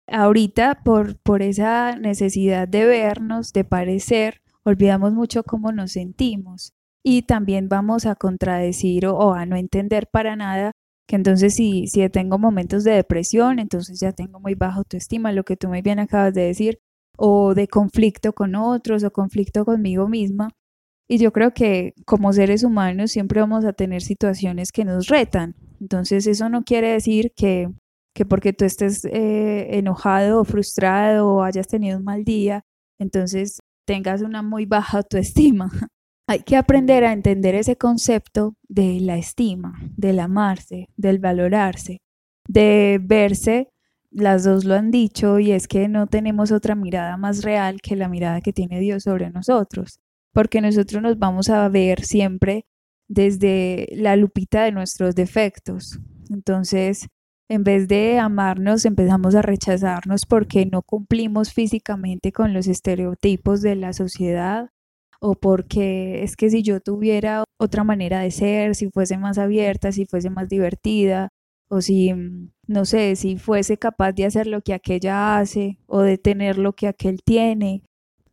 ahorita 0.07 0.81
por, 0.83 1.17
por 1.19 1.41
esa 1.41 1.95
necesidad 1.95 2.67
de 2.67 2.85
vernos, 2.85 3.53
de 3.53 3.63
parecer, 3.63 4.41
olvidamos 4.63 5.13
mucho 5.13 5.43
cómo 5.43 5.71
nos 5.71 5.93
sentimos 5.93 6.76
y 7.03 7.23
también 7.23 7.69
vamos 7.69 8.05
a 8.05 8.15
contradecir 8.15 9.07
o, 9.07 9.33
a 9.33 9.45
no 9.45 9.55
entender 9.55 10.07
para 10.11 10.35
nada 10.35 10.71
que 11.07 11.15
entonces 11.15 11.55
si, 11.55 11.87
si 11.87 12.07
tengo 12.09 12.37
momentos 12.37 12.83
de 12.83 12.91
depresión, 12.91 13.59
entonces 13.59 13.99
ya 13.99 14.11
tengo 14.11 14.39
muy 14.39 14.55
baja 14.55 14.77
autoestima, 14.79 15.31
lo 15.31 15.43
que 15.45 15.55
tú 15.55 15.69
muy 15.69 15.81
bien 15.81 15.99
acabas 15.99 16.33
de 16.33 16.41
decir, 16.41 16.79
o 17.17 17.55
de 17.55 17.67
conflicto 17.67 18.33
con 18.33 18.55
otros 18.55 19.03
o 19.03 19.11
conflicto 19.11 19.65
conmigo 19.65 20.07
misma. 20.09 20.49
Y 21.09 21.19
yo 21.19 21.31
creo 21.31 21.53
que 21.53 21.93
como 22.05 22.33
seres 22.33 22.63
humanos 22.63 23.11
siempre 23.11 23.39
vamos 23.41 23.65
a 23.65 23.73
tener 23.73 24.01
situaciones 24.01 24.71
que 24.71 24.85
nos 24.85 25.07
retan. 25.07 25.55
Entonces 25.79 26.27
eso 26.27 26.49
no 26.49 26.63
quiere 26.63 26.91
decir 26.91 27.31
que, 27.35 27.69
que 28.13 28.25
porque 28.25 28.53
tú 28.53 28.65
estés 28.65 29.05
eh, 29.05 29.77
enojado 29.77 30.41
o 30.41 30.45
frustrado 30.45 31.29
o 31.29 31.43
hayas 31.43 31.67
tenido 31.67 31.97
un 31.97 32.03
mal 32.03 32.25
día, 32.25 32.63
entonces 32.99 33.59
tengas 33.85 34.21
una 34.21 34.41
muy 34.41 34.65
baja 34.65 34.97
autoestima. 34.99 35.71
Hay 36.29 36.41
que 36.41 36.57
aprender 36.57 37.05
a 37.05 37.13
entender 37.13 37.55
ese 37.55 37.77
concepto 37.77 38.55
de 38.67 38.99
la 38.99 39.17
estima, 39.17 39.79
del 39.95 40.19
amarse, 40.19 40.89
del 40.97 41.19
valorarse, 41.19 42.01
de 42.47 42.99
verse 43.01 43.69
las 44.11 44.43
dos 44.43 44.65
lo 44.65 44.75
han 44.75 44.91
dicho 44.91 45.39
y 45.39 45.51
es 45.51 45.67
que 45.67 45.87
no 45.87 46.07
tenemos 46.07 46.51
otra 46.51 46.75
mirada 46.75 47.17
más 47.17 47.43
real 47.43 47.81
que 47.81 47.95
la 47.95 48.09
mirada 48.09 48.41
que 48.41 48.53
tiene 48.53 48.79
Dios 48.79 49.03
sobre 49.03 49.29
nosotros, 49.29 49.99
porque 50.33 50.59
nosotros 50.59 51.01
nos 51.01 51.19
vamos 51.19 51.49
a 51.49 51.67
ver 51.69 52.03
siempre 52.03 52.65
desde 53.07 53.87
la 53.91 54.15
lupita 54.15 54.63
de 54.63 54.71
nuestros 54.71 55.15
defectos. 55.15 55.99
Entonces, 56.29 57.07
en 57.49 57.63
vez 57.63 57.87
de 57.87 58.19
amarnos, 58.19 58.85
empezamos 58.85 59.35
a 59.35 59.41
rechazarnos 59.41 60.25
porque 60.25 60.65
no 60.65 60.81
cumplimos 60.81 61.53
físicamente 61.53 62.31
con 62.31 62.53
los 62.53 62.67
estereotipos 62.67 63.61
de 63.61 63.75
la 63.75 63.93
sociedad 63.93 64.71
o 65.19 65.35
porque 65.35 66.23
es 66.23 66.35
que 66.35 66.49
si 66.49 66.63
yo 66.63 66.79
tuviera 66.79 67.43
otra 67.59 67.83
manera 67.83 68.21
de 68.21 68.31
ser, 68.31 68.75
si 68.75 68.89
fuese 68.89 69.17
más 69.17 69.37
abierta, 69.37 69.91
si 69.91 70.05
fuese 70.05 70.29
más 70.29 70.49
divertida, 70.49 71.29
o 71.69 71.81
si, 71.81 72.13
mm, 72.13 72.51
no 72.67 72.85
sé, 72.85 73.15
si 73.15 73.37
fuese 73.37 73.77
capaz 73.77 74.13
de 74.13 74.25
hacer 74.25 74.47
lo 74.47 74.61
que 74.61 74.73
aquella 74.73 75.37
hace 75.37 75.79
o 75.87 76.01
de 76.01 76.17
tener 76.17 76.57
lo 76.57 76.73
que 76.73 76.87
aquel 76.87 77.19
tiene. 77.23 77.83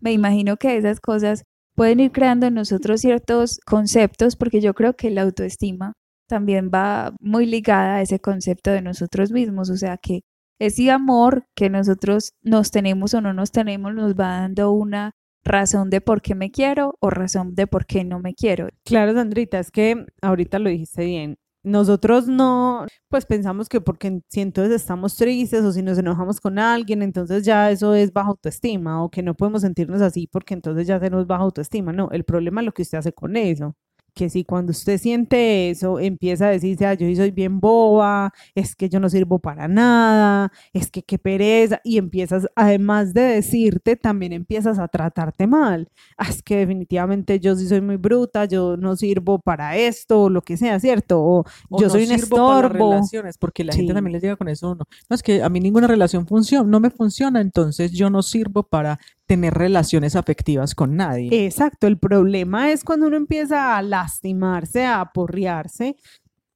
Me 0.01 0.13
imagino 0.13 0.57
que 0.57 0.77
esas 0.77 1.01
cosas 1.01 1.45
pueden 1.75 2.01
ir 2.01 2.13
creando 2.13 2.47
en 2.47 2.55
nosotros 2.55 3.01
ciertos 3.01 3.59
conceptos 3.67 4.37
porque 4.37 4.61
yo 4.61 4.75
creo 4.75 4.95
que 4.95 5.11
la 5.11 5.23
autoestima 5.23 5.95
también 6.29 6.71
va 6.73 7.15
muy 7.21 7.47
ligada 7.47 7.97
a 7.97 8.03
ese 8.03 8.21
concepto 8.21 8.71
de 8.71 8.83
nosotros 8.83 9.33
mismos, 9.33 9.71
o 9.71 9.77
sea 9.77 9.99
que 9.99 10.23
ese 10.61 10.91
amor 10.91 11.47
que 11.57 11.69
nosotros 11.71 12.33
nos 12.43 12.71
tenemos 12.71 13.15
o 13.15 13.21
no 13.21 13.33
nos 13.35 13.51
tenemos 13.51 13.95
nos 13.95 14.15
va 14.15 14.41
dando 14.41 14.73
una 14.73 15.13
razón 15.45 15.91
de 15.91 16.01
por 16.01 16.23
qué 16.23 16.35
me 16.35 16.51
quiero 16.51 16.97
o 17.01 17.11
razón 17.11 17.55
de 17.55 17.67
por 17.67 17.87
qué 17.87 18.05
no 18.05 18.21
me 18.21 18.35
quiero. 18.35 18.69
Claro, 18.85 19.15
Sandrita, 19.15 19.59
es 19.59 19.71
que 19.71 20.07
ahorita 20.23 20.59
lo 20.59 20.71
dijiste 20.71 21.05
bien. 21.05 21.37
Nosotros 21.63 22.29
no, 22.29 22.87
pues 23.09 23.25
pensamos 23.25 23.71
que 23.71 23.81
porque 23.81 24.21
si 24.29 24.43
entonces 24.43 24.75
estamos 24.75 25.17
tristes 25.17 25.65
o 25.65 25.73
si 25.73 25.81
nos 25.83 25.97
enojamos 25.99 26.41
con 26.41 26.59
alguien, 26.59 27.03
entonces 27.03 27.45
ya 27.45 27.71
eso 27.71 27.95
es 27.95 28.13
baja 28.13 28.29
autoestima 28.31 29.03
o 29.03 29.11
que 29.11 29.23
no 29.23 29.35
podemos 29.35 29.63
sentirnos 29.63 30.03
así 30.03 30.27
porque 30.31 30.53
entonces 30.55 30.87
ya 30.87 31.01
tenemos 31.01 31.27
baja 31.27 31.43
autoestima. 31.45 31.93
No, 31.93 32.11
el 32.11 32.25
problema 32.25 32.61
es 32.61 32.67
lo 32.67 32.73
que 32.73 32.83
usted 32.83 32.99
hace 32.99 33.13
con 33.13 33.37
eso 33.37 33.75
que 34.15 34.31
si 34.31 34.45
cuando 34.45 34.71
usted 34.71 34.99
siente 34.99 35.71
eso, 35.71 35.99
empieza 35.99 36.47
a 36.47 36.51
decirse, 36.51 36.87
ah, 36.87 36.95
yo 36.95 37.15
soy 37.17 37.31
bien 37.33 37.61
boba, 37.61 38.33
es 38.55 38.77
que 38.77 38.89
yo 38.89 39.01
no 39.01 39.09
sirvo 39.09 39.41
para 39.41 39.69
nada, 39.69 40.53
es 40.73 40.91
que 40.91 41.03
qué 41.03 41.19
pereza, 41.19 41.81
y 41.85 41.99
empiezas, 41.99 42.47
además 42.55 43.13
de 43.13 43.23
decirte, 43.23 43.97
también 43.97 44.33
empiezas 44.33 44.79
a 44.79 44.89
tratarte 44.89 45.47
mal. 45.47 45.89
Ah, 46.17 46.29
es 46.31 46.43
que 46.43 46.59
definitivamente 46.59 47.41
yo 47.41 47.57
sí 47.57 47.67
soy 47.67 47.81
muy 47.81 47.97
bruta, 47.97 48.45
yo 48.45 48.77
no 48.77 48.97
sirvo 48.97 49.41
para 49.41 49.77
esto, 49.77 50.23
o 50.23 50.31
lo 50.31 50.43
que 50.43 50.57
sea, 50.57 50.79
¿cierto? 50.79 51.21
O, 51.21 51.45
yo 51.79 51.91
soy 51.91 52.05
un 52.07 52.13
estorbo. 52.13 52.93
relaciones, 52.93 53.37
porque 53.37 53.65
la 53.65 53.73
gente 53.73 53.93
también 53.93 54.13
les 54.13 54.23
llega 54.23 54.37
con 54.37 54.49
eso, 54.49 54.75
no, 54.75 54.85
no, 55.11 55.15
es 55.15 55.23
que 55.23 55.43
a 55.43 55.49
mí 55.49 55.61
ninguna 55.61 55.87
relación 55.87 56.27
funciona, 56.27 56.69
no 56.69 56.81
me 56.81 56.91
funciona, 56.91 57.41
entonces 57.41 57.91
yo 57.93 58.11
no 58.11 58.23
sirvo 58.23 58.63
para 58.63 58.99
tener 59.27 59.55
relaciones 59.55 60.17
afectivas 60.17 60.75
con 60.75 60.97
nadie. 60.97 61.47
Exacto, 61.47 61.87
el 61.87 61.99
problema 61.99 62.71
es 62.71 62.85
cuando 62.85 63.07
uno 63.07 63.17
empieza 63.17 63.77
a 63.77 63.83
lastimarse, 63.83 64.85
a 64.85 65.01
aporrearse, 65.01 65.97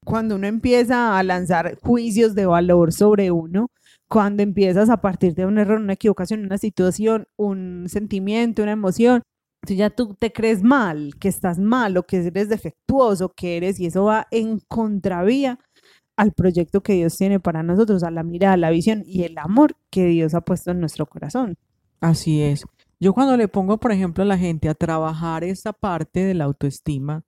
cuando 0.04 0.36
uno 0.36 0.46
empieza 0.46 1.18
a 1.18 1.22
lanzar 1.22 1.78
juicios 1.82 2.34
de 2.34 2.46
valor 2.46 2.92
sobre 2.92 3.30
uno, 3.30 3.70
cuando 4.08 4.42
empiezas 4.42 4.88
a 4.90 5.00
partir 5.00 5.34
de 5.34 5.46
un 5.46 5.58
error, 5.58 5.80
una 5.80 5.92
equivocación, 5.94 6.44
una 6.44 6.58
situación, 6.58 7.26
un 7.36 7.86
sentimiento, 7.88 8.62
una 8.62 8.72
emoción, 8.72 9.22
si 9.66 9.76
ya 9.76 9.90
tú 9.90 10.14
te 10.18 10.32
crees 10.32 10.62
mal, 10.62 11.14
que 11.18 11.28
estás 11.28 11.58
mal 11.58 11.96
o 11.96 12.04
que 12.04 12.18
eres 12.26 12.48
defectuoso, 12.48 13.34
que 13.34 13.56
eres, 13.56 13.80
y 13.80 13.86
eso 13.86 14.04
va 14.04 14.26
en 14.30 14.60
contravía 14.60 15.58
al 16.16 16.32
proyecto 16.32 16.82
que 16.82 16.94
Dios 16.94 17.16
tiene 17.16 17.38
para 17.38 17.62
nosotros, 17.62 18.02
a 18.02 18.10
la 18.10 18.22
mirada, 18.22 18.56
la 18.56 18.70
visión 18.70 19.02
y 19.06 19.24
el 19.24 19.36
amor 19.38 19.76
que 19.90 20.06
Dios 20.06 20.34
ha 20.34 20.40
puesto 20.40 20.70
en 20.70 20.80
nuestro 20.80 21.06
corazón. 21.06 21.56
Así 22.00 22.42
es. 22.42 22.64
Yo 23.00 23.12
cuando 23.12 23.36
le 23.36 23.48
pongo, 23.48 23.78
por 23.78 23.92
ejemplo, 23.92 24.22
a 24.22 24.26
la 24.26 24.38
gente 24.38 24.68
a 24.68 24.74
trabajar 24.74 25.44
esa 25.44 25.72
parte 25.72 26.24
de 26.24 26.34
la 26.34 26.44
autoestima, 26.44 27.24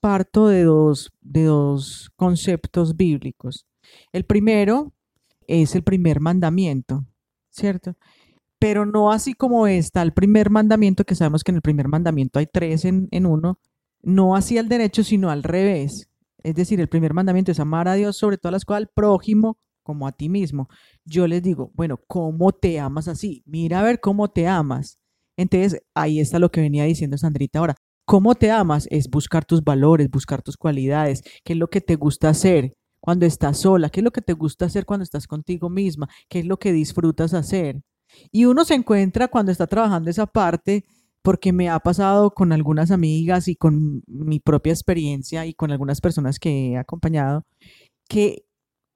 parto 0.00 0.48
de 0.48 0.64
dos, 0.64 1.12
de 1.20 1.44
dos 1.44 2.10
conceptos 2.16 2.96
bíblicos. 2.96 3.66
El 4.12 4.24
primero 4.24 4.92
es 5.46 5.74
el 5.74 5.82
primer 5.82 6.20
mandamiento, 6.20 7.04
¿cierto? 7.50 7.96
Pero 8.58 8.86
no 8.86 9.12
así 9.12 9.34
como 9.34 9.66
está 9.66 10.02
el 10.02 10.12
primer 10.12 10.50
mandamiento, 10.50 11.04
que 11.04 11.14
sabemos 11.14 11.44
que 11.44 11.52
en 11.52 11.56
el 11.56 11.62
primer 11.62 11.88
mandamiento 11.88 12.38
hay 12.38 12.46
tres 12.46 12.84
en, 12.84 13.08
en 13.10 13.26
uno, 13.26 13.58
no 14.02 14.34
así 14.34 14.56
al 14.56 14.68
derecho, 14.68 15.04
sino 15.04 15.30
al 15.30 15.42
revés. 15.42 16.08
Es 16.42 16.54
decir, 16.54 16.80
el 16.80 16.88
primer 16.88 17.12
mandamiento 17.12 17.52
es 17.52 17.60
amar 17.60 17.88
a 17.88 17.94
Dios 17.94 18.16
sobre 18.16 18.38
todas 18.38 18.52
las 18.52 18.64
cosas, 18.64 18.82
al 18.82 18.88
prójimo 18.88 19.58
como 19.82 20.06
a 20.06 20.12
ti 20.12 20.28
mismo. 20.28 20.68
Yo 21.06 21.26
les 21.26 21.42
digo, 21.42 21.70
bueno, 21.74 22.00
¿cómo 22.08 22.52
te 22.52 22.80
amas 22.80 23.08
así? 23.08 23.42
Mira 23.46 23.80
a 23.80 23.84
ver 23.84 24.00
cómo 24.00 24.28
te 24.28 24.46
amas. 24.48 24.98
Entonces, 25.38 25.80
ahí 25.94 26.20
está 26.20 26.38
lo 26.38 26.50
que 26.50 26.60
venía 26.60 26.84
diciendo 26.84 27.16
Sandrita 27.16 27.60
ahora. 27.60 27.76
¿Cómo 28.04 28.34
te 28.34 28.50
amas? 28.50 28.88
Es 28.90 29.08
buscar 29.08 29.44
tus 29.44 29.62
valores, 29.64 30.10
buscar 30.10 30.42
tus 30.42 30.56
cualidades, 30.56 31.22
qué 31.44 31.52
es 31.52 31.58
lo 31.58 31.68
que 31.68 31.80
te 31.80 31.96
gusta 31.96 32.28
hacer 32.28 32.74
cuando 33.00 33.26
estás 33.26 33.58
sola, 33.58 33.88
qué 33.88 34.00
es 34.00 34.04
lo 34.04 34.10
que 34.10 34.22
te 34.22 34.32
gusta 34.32 34.66
hacer 34.66 34.84
cuando 34.84 35.04
estás 35.04 35.26
contigo 35.26 35.70
misma, 35.70 36.08
qué 36.28 36.40
es 36.40 36.46
lo 36.46 36.58
que 36.58 36.72
disfrutas 36.72 37.34
hacer. 37.34 37.82
Y 38.32 38.46
uno 38.46 38.64
se 38.64 38.74
encuentra 38.74 39.28
cuando 39.28 39.52
está 39.52 39.66
trabajando 39.66 40.10
esa 40.10 40.26
parte, 40.26 40.84
porque 41.22 41.52
me 41.52 41.68
ha 41.68 41.78
pasado 41.80 42.32
con 42.32 42.52
algunas 42.52 42.90
amigas 42.90 43.48
y 43.48 43.56
con 43.56 44.02
mi 44.06 44.40
propia 44.40 44.72
experiencia 44.72 45.46
y 45.46 45.54
con 45.54 45.72
algunas 45.72 46.00
personas 46.00 46.38
que 46.38 46.70
he 46.70 46.76
acompañado, 46.76 47.44
que 48.08 48.45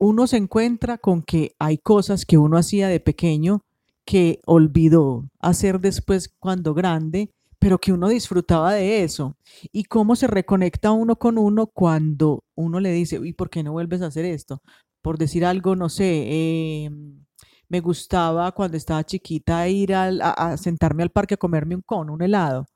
uno 0.00 0.26
se 0.26 0.38
encuentra 0.38 0.96
con 0.98 1.22
que 1.22 1.54
hay 1.58 1.76
cosas 1.78 2.24
que 2.24 2.38
uno 2.38 2.56
hacía 2.56 2.88
de 2.88 3.00
pequeño 3.00 3.64
que 4.06 4.40
olvidó 4.46 5.28
hacer 5.40 5.78
después 5.78 6.34
cuando 6.40 6.72
grande, 6.72 7.30
pero 7.58 7.78
que 7.78 7.92
uno 7.92 8.08
disfrutaba 8.08 8.72
de 8.72 9.04
eso. 9.04 9.36
Y 9.72 9.84
cómo 9.84 10.16
se 10.16 10.26
reconecta 10.26 10.90
uno 10.90 11.16
con 11.16 11.36
uno 11.36 11.66
cuando 11.66 12.44
uno 12.54 12.80
le 12.80 12.92
dice, 12.92 13.20
¿y 13.22 13.34
por 13.34 13.50
qué 13.50 13.62
no 13.62 13.72
vuelves 13.72 14.00
a 14.00 14.06
hacer 14.06 14.24
esto? 14.24 14.62
Por 15.02 15.18
decir 15.18 15.44
algo, 15.44 15.76
no 15.76 15.90
sé, 15.90 16.84
em, 16.86 17.24
me 17.68 17.80
gustaba 17.80 18.52
cuando 18.52 18.78
estaba 18.78 19.04
chiquita 19.04 19.68
ir 19.68 19.94
a, 19.94 20.56
sentarme 20.56 21.02
al 21.02 21.10
parque 21.10 21.34
a 21.34 21.36
comerme 21.36 21.76
un 21.76 21.82
cono, 21.82 22.14
un 22.14 22.22
helado, 22.22 22.66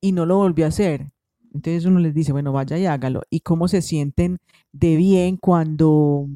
y 0.00 0.12
no 0.12 0.26
lo 0.26 0.36
volví 0.36 0.62
a 0.62 0.68
hacer. 0.68 1.12
Entonces 1.54 1.84
uno 1.86 2.00
les 2.00 2.14
dice, 2.14 2.32
bueno, 2.32 2.52
vaya 2.52 2.78
y 2.78 2.86
hágalo. 2.86 3.22
Y 3.30 3.40
cómo 3.40 3.68
se 3.68 3.82
sienten 3.82 4.38
de 4.72 4.96
bien 4.96 5.36
cuando 5.36 6.28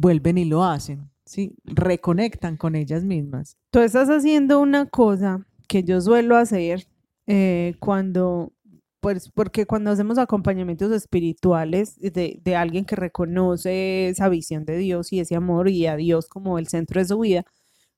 vuelven 0.00 0.38
y 0.38 0.46
lo 0.46 0.64
hacen, 0.64 1.10
¿sí? 1.26 1.54
Reconectan 1.64 2.56
con 2.56 2.74
ellas 2.74 3.04
mismas. 3.04 3.56
Tú 3.70 3.80
estás 3.80 4.08
haciendo 4.08 4.60
una 4.60 4.86
cosa 4.86 5.46
que 5.68 5.84
yo 5.84 6.00
suelo 6.00 6.36
hacer 6.36 6.88
eh, 7.26 7.74
cuando, 7.78 8.52
pues 9.00 9.30
porque 9.30 9.66
cuando 9.66 9.90
hacemos 9.90 10.18
acompañamientos 10.18 10.90
espirituales 10.92 11.96
de, 12.00 12.40
de 12.42 12.56
alguien 12.56 12.84
que 12.84 12.96
reconoce 12.96 14.08
esa 14.08 14.28
visión 14.28 14.64
de 14.64 14.78
Dios 14.78 15.12
y 15.12 15.20
ese 15.20 15.36
amor 15.36 15.68
y 15.68 15.86
a 15.86 15.96
Dios 15.96 16.26
como 16.28 16.58
el 16.58 16.66
centro 16.66 17.00
de 17.00 17.06
su 17.06 17.18
vida, 17.18 17.44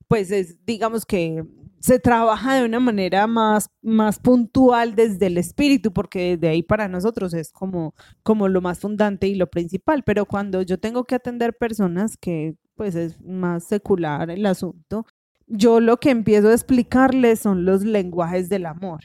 pues 0.09 0.30
es, 0.30 0.64
digamos 0.66 1.06
que 1.06 1.44
se 1.82 1.98
trabaja 1.98 2.54
de 2.54 2.64
una 2.64 2.78
manera 2.78 3.26
más, 3.26 3.68
más 3.82 4.20
puntual 4.20 4.94
desde 4.94 5.26
el 5.26 5.36
espíritu, 5.36 5.92
porque 5.92 6.36
desde 6.36 6.48
ahí 6.48 6.62
para 6.62 6.86
nosotros 6.86 7.34
es 7.34 7.50
como, 7.50 7.94
como 8.22 8.46
lo 8.46 8.60
más 8.60 8.78
fundante 8.78 9.26
y 9.26 9.34
lo 9.34 9.48
principal. 9.48 10.04
Pero 10.04 10.24
cuando 10.24 10.62
yo 10.62 10.78
tengo 10.78 11.04
que 11.04 11.16
atender 11.16 11.56
personas 11.58 12.16
que 12.16 12.54
pues 12.76 12.94
es 12.94 13.20
más 13.20 13.64
secular 13.64 14.30
el 14.30 14.46
asunto, 14.46 15.06
yo 15.48 15.80
lo 15.80 15.98
que 15.98 16.10
empiezo 16.10 16.48
a 16.48 16.52
explicarles 16.54 17.40
son 17.40 17.64
los 17.64 17.82
lenguajes 17.82 18.48
del 18.48 18.66
amor. 18.66 19.00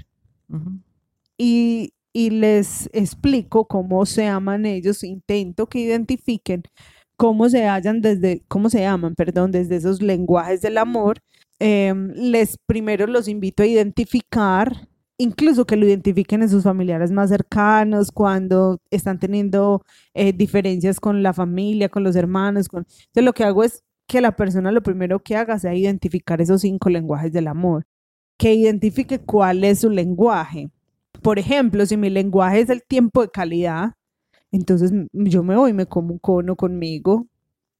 y, 1.36 1.94
y 2.14 2.30
les 2.30 2.90
explico 2.94 3.68
cómo 3.68 4.06
se 4.06 4.28
aman 4.28 4.68
ellos, 4.68 5.04
intento 5.04 5.68
que 5.68 5.80
identifiquen 5.80 6.64
cómo 7.18 7.50
se 7.50 7.66
hallan 7.68 8.02
desde, 8.02 8.44
cómo 8.48 8.70
se 8.70 8.82
llaman, 8.82 9.16
perdón, 9.16 9.52
desde 9.52 9.76
esos 9.78 10.02
lenguajes 10.02 10.62
del 10.62 10.78
amor 10.78 11.20
Em, 11.60 12.12
les 12.14 12.58
primero 12.66 13.08
los 13.08 13.28
invito 13.28 13.64
a 13.64 13.66
identificar, 13.66 14.88
incluso 15.18 15.66
que 15.66 15.76
lo 15.76 15.88
identifiquen 15.88 16.44
en 16.44 16.50
sus 16.50 16.64
familiares 16.64 17.12
más 17.12 17.30
cercanos, 17.30 18.12
cuando 18.12 18.80
están 18.92 19.20
teniendo 19.20 19.84
eh, 20.14 20.34
diferencias 20.34 21.00
con 21.00 21.24
la 21.24 21.34
familia, 21.34 21.90
con 21.90 22.04
los 22.04 22.16
hermanos. 22.16 22.68
Con... 22.68 22.86
Entonces 22.90 23.24
lo 23.24 23.34
que 23.34 23.44
hago 23.44 23.64
es 23.64 23.84
que 24.08 24.22
la 24.22 24.36
persona 24.36 24.72
lo 24.72 24.84
primero 24.84 25.20
que 25.20 25.36
haga 25.36 25.60
sea 25.60 25.76
identificar 25.76 26.42
esos 26.42 26.62
cinco 26.62 26.90
lenguajes 26.90 27.34
del 27.34 27.48
amor, 27.48 27.86
que 28.38 28.54
identifique 28.54 29.20
cuál 29.20 29.64
es 29.64 29.80
su 29.80 29.90
lenguaje. 29.90 30.70
Por 31.22 31.40
ejemplo, 31.40 31.86
si 31.86 31.98
mi 31.98 32.10
lenguaje 32.10 32.62
es 32.62 32.70
el 32.70 32.84
tiempo 32.84 33.22
de 33.22 33.30
calidad, 33.30 33.94
entonces 34.52 34.92
yo 35.14 35.44
me 35.44 35.56
voy, 35.56 35.74
me 35.74 35.88
como 35.88 36.14
un 36.14 36.20
cono 36.20 36.56
conmigo 36.56 37.28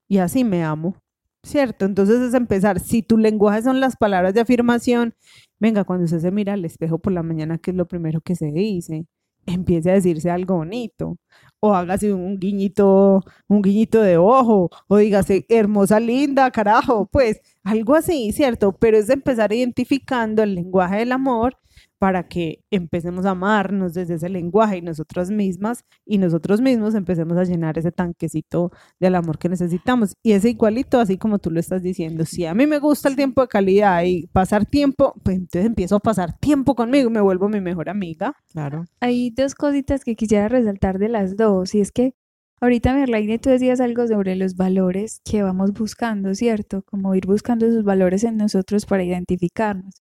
y 0.08 0.18
así 0.20 0.44
me 0.44 0.64
amo. 0.64 0.96
¿Cierto? 1.44 1.86
Entonces 1.86 2.22
es 2.22 2.34
empezar, 2.34 2.80
si 2.80 3.04
tu 3.04 3.18
lenguaje 3.18 3.62
son 3.64 3.80
las 3.80 3.96
palabras 3.98 4.34
de 4.34 4.42
afirmación, 4.42 5.16
venga, 5.60 5.84
cuando 5.84 6.06
usted 6.06 6.20
se 6.20 6.32
mira 6.32 6.54
al 6.54 6.66
espejo 6.66 7.00
por 7.00 7.14
la 7.14 7.24
mañana, 7.24 7.58
¿qué 7.58 7.72
es 7.72 7.78
lo 7.78 7.88
primero 7.88 8.22
que 8.22 8.36
se 8.36 8.52
dice? 8.52 9.06
empiece 9.48 9.90
a 9.90 9.94
decirse 9.94 10.30
algo 10.30 10.58
bonito 10.58 11.18
o 11.60 11.74
hágase 11.74 12.14
un 12.14 12.40
guiñito, 12.40 13.24
un 13.48 13.62
guiñito 13.64 14.02
de 14.02 14.18
ojo, 14.18 14.70
o 14.88 14.98
dígase 14.98 15.46
hermosa, 15.50 16.00
linda, 16.00 16.52
carajo, 16.52 17.08
pues 17.12 17.42
algo 17.64 17.96
así, 17.96 18.32
¿cierto? 18.32 18.74
Pero 18.74 18.98
es 18.98 19.10
empezar 19.10 19.52
identificando 19.54 20.44
el 20.44 20.54
lenguaje 20.54 20.98
del 20.98 21.12
amor 21.14 21.58
para 22.00 22.28
que 22.28 22.64
empecemos 22.72 23.26
a 23.26 23.32
amarnos 23.32 23.94
desde 23.94 24.16
ese 24.16 24.30
lenguaje 24.30 24.78
y 24.78 24.82
nosotras 24.82 25.32
mismas 25.32 25.84
y 26.06 26.18
nosotros 26.18 26.62
mismos 26.62 26.96
empecemos 26.96 27.38
a 27.38 27.44
llenar 27.44 27.78
ese 27.78 27.92
tanquecito 27.92 28.72
del 29.00 29.16
amor 29.16 29.38
que 29.38 29.50
necesitamos. 29.50 30.14
Y 30.24 30.34
ese 30.34 30.50
igualito, 30.50 31.00
así 31.00 31.18
como 31.18 31.40
tú 31.40 31.52
lo 31.52 31.60
estás 31.60 31.82
diciendo, 31.82 32.26
si 32.26 32.46
a 32.46 32.54
mí 32.54 32.68
me 32.68 32.80
gusta 32.80 33.10
el 33.10 33.16
tiempo 33.16 33.42
de 33.42 33.48
calidad 33.48 34.04
y 34.04 34.28
pasar 34.28 34.66
tiempo, 34.66 35.14
pues 35.24 35.38
entonces 35.38 35.66
empiezo 35.66 35.96
a 35.96 36.00
pasar 36.00 36.38
tiempo 36.38 36.76
conmigo 36.76 37.10
y 37.10 37.14
me 37.14 37.22
vuelvo 37.22 37.50
mi 37.50 37.62
mejor 37.62 37.90
amiga. 37.90 38.34
Claro. 38.52 38.86
Hay 39.00 39.32
dos 39.32 39.56
cositas 39.56 40.04
que 40.04 40.16
quisiera 40.16 40.48
resaltar 40.48 41.00
de 41.00 41.10
las 41.10 41.36
dos, 41.36 41.74
y 41.76 41.82
es 41.82 41.92
que 41.92 42.14
ahorita, 42.62 42.94
Merlaine, 42.94 43.40
tú 43.40 43.50
decías 43.50 43.80
algo 43.80 44.08
sobre 44.08 44.36
los 44.36 44.56
valores 44.56 45.22
que 45.24 45.44
vamos 45.44 45.74
buscando, 45.74 46.34
¿cierto? 46.36 46.84
Como 46.84 47.16
ir 47.16 47.26
buscando 47.26 47.66
esos 47.66 47.84
valores 47.84 48.24
en 48.24 48.38
nosotros 48.38 48.86
para 48.86 49.04
identificarnos. 49.04 50.07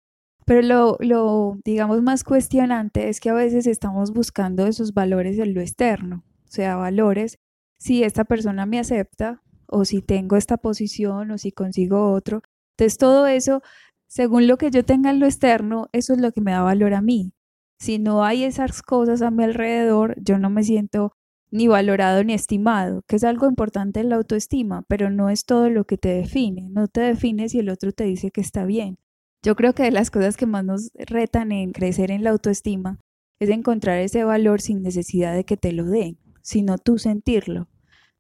Pero 0.47 0.63
lo, 0.63 0.97
lo, 1.01 1.59
digamos, 1.65 2.03
más 2.03 2.25
cuestionante 2.25 3.09
es 3.09 3.21
que 3.21 3.31
a 3.31 3.35
veces 3.35 3.67
estamos 3.67 4.13
buscando 4.13 4.67
esos 4.67 4.95
valores 4.95 5.39
en 5.39 5.55
lo 5.55 5.61
externo, 5.61 6.25
o 6.45 6.49
sea, 6.49 6.77
valores, 6.77 7.39
si 7.79 8.05
esta 8.05 8.25
persona 8.25 8.65
me 8.65 8.79
acepta, 8.79 9.43
o 9.67 9.85
si 9.85 10.03
tengo 10.03 10.37
esta 10.37 10.57
posición, 10.57 11.31
o 11.33 11.39
si 11.39 11.53
consigo 11.53 12.13
otro. 12.13 12.43
Entonces, 12.77 12.99
todo 12.99 13.27
eso, 13.27 13.61
según 14.07 14.47
lo 14.47 14.57
que 14.57 14.71
yo 14.71 14.85
tenga 14.85 15.11
en 15.11 15.21
lo 15.21 15.27
externo, 15.27 15.89
eso 15.93 16.13
es 16.13 16.21
lo 16.21 16.31
que 16.33 16.41
me 16.41 16.53
da 16.53 16.63
valor 16.63 16.95
a 16.95 17.03
mí. 17.03 17.33
Si 17.81 17.99
no 17.99 18.25
hay 18.25 18.45
esas 18.45 18.83
cosas 18.83 19.23
a 19.23 19.31
mi 19.31 19.45
alrededor, 19.45 20.15
yo 20.23 20.39
no 20.39 20.49
me 20.51 20.63
siento 20.63 21.13
ni 21.51 21.69
valorado 21.69 22.23
ni 22.25 22.35
estimado, 22.35 23.03
que 23.09 23.17
es 23.17 23.25
algo 23.25 23.49
importante 23.49 24.01
en 24.01 24.11
la 24.11 24.17
autoestima, 24.17 24.85
pero 24.89 25.11
no 25.11 25.29
es 25.31 25.45
todo 25.45 25.71
lo 25.71 25.85
que 25.87 25.99
te 25.99 26.11
define. 26.11 26.69
No 26.71 26.89
te 26.89 27.01
define 27.01 27.49
si 27.49 27.59
el 27.59 27.71
otro 27.71 27.93
te 27.93 28.05
dice 28.05 28.31
que 28.31 28.41
está 28.41 28.65
bien. 28.65 28.99
Yo 29.47 29.55
creo 29.55 29.75
que 29.75 29.85
de 29.85 29.93
las 29.93 30.11
cosas 30.11 30.37
que 30.37 30.45
más 30.45 30.65
nos 30.65 30.91
retan 30.97 31.53
en 31.53 31.71
crecer 31.71 32.11
en 32.11 32.25
la 32.25 32.31
autoestima 32.31 32.99
es 33.39 33.49
encontrar 33.49 34.01
ese 34.01 34.25
valor 34.25 34.61
sin 34.61 34.83
necesidad 34.83 35.37
de 35.37 35.45
que 35.45 35.57
te 35.57 35.71
lo 35.71 35.85
den, 35.85 36.19
sino 36.43 36.79
tú 36.79 36.99
sentirlo, 36.99 37.69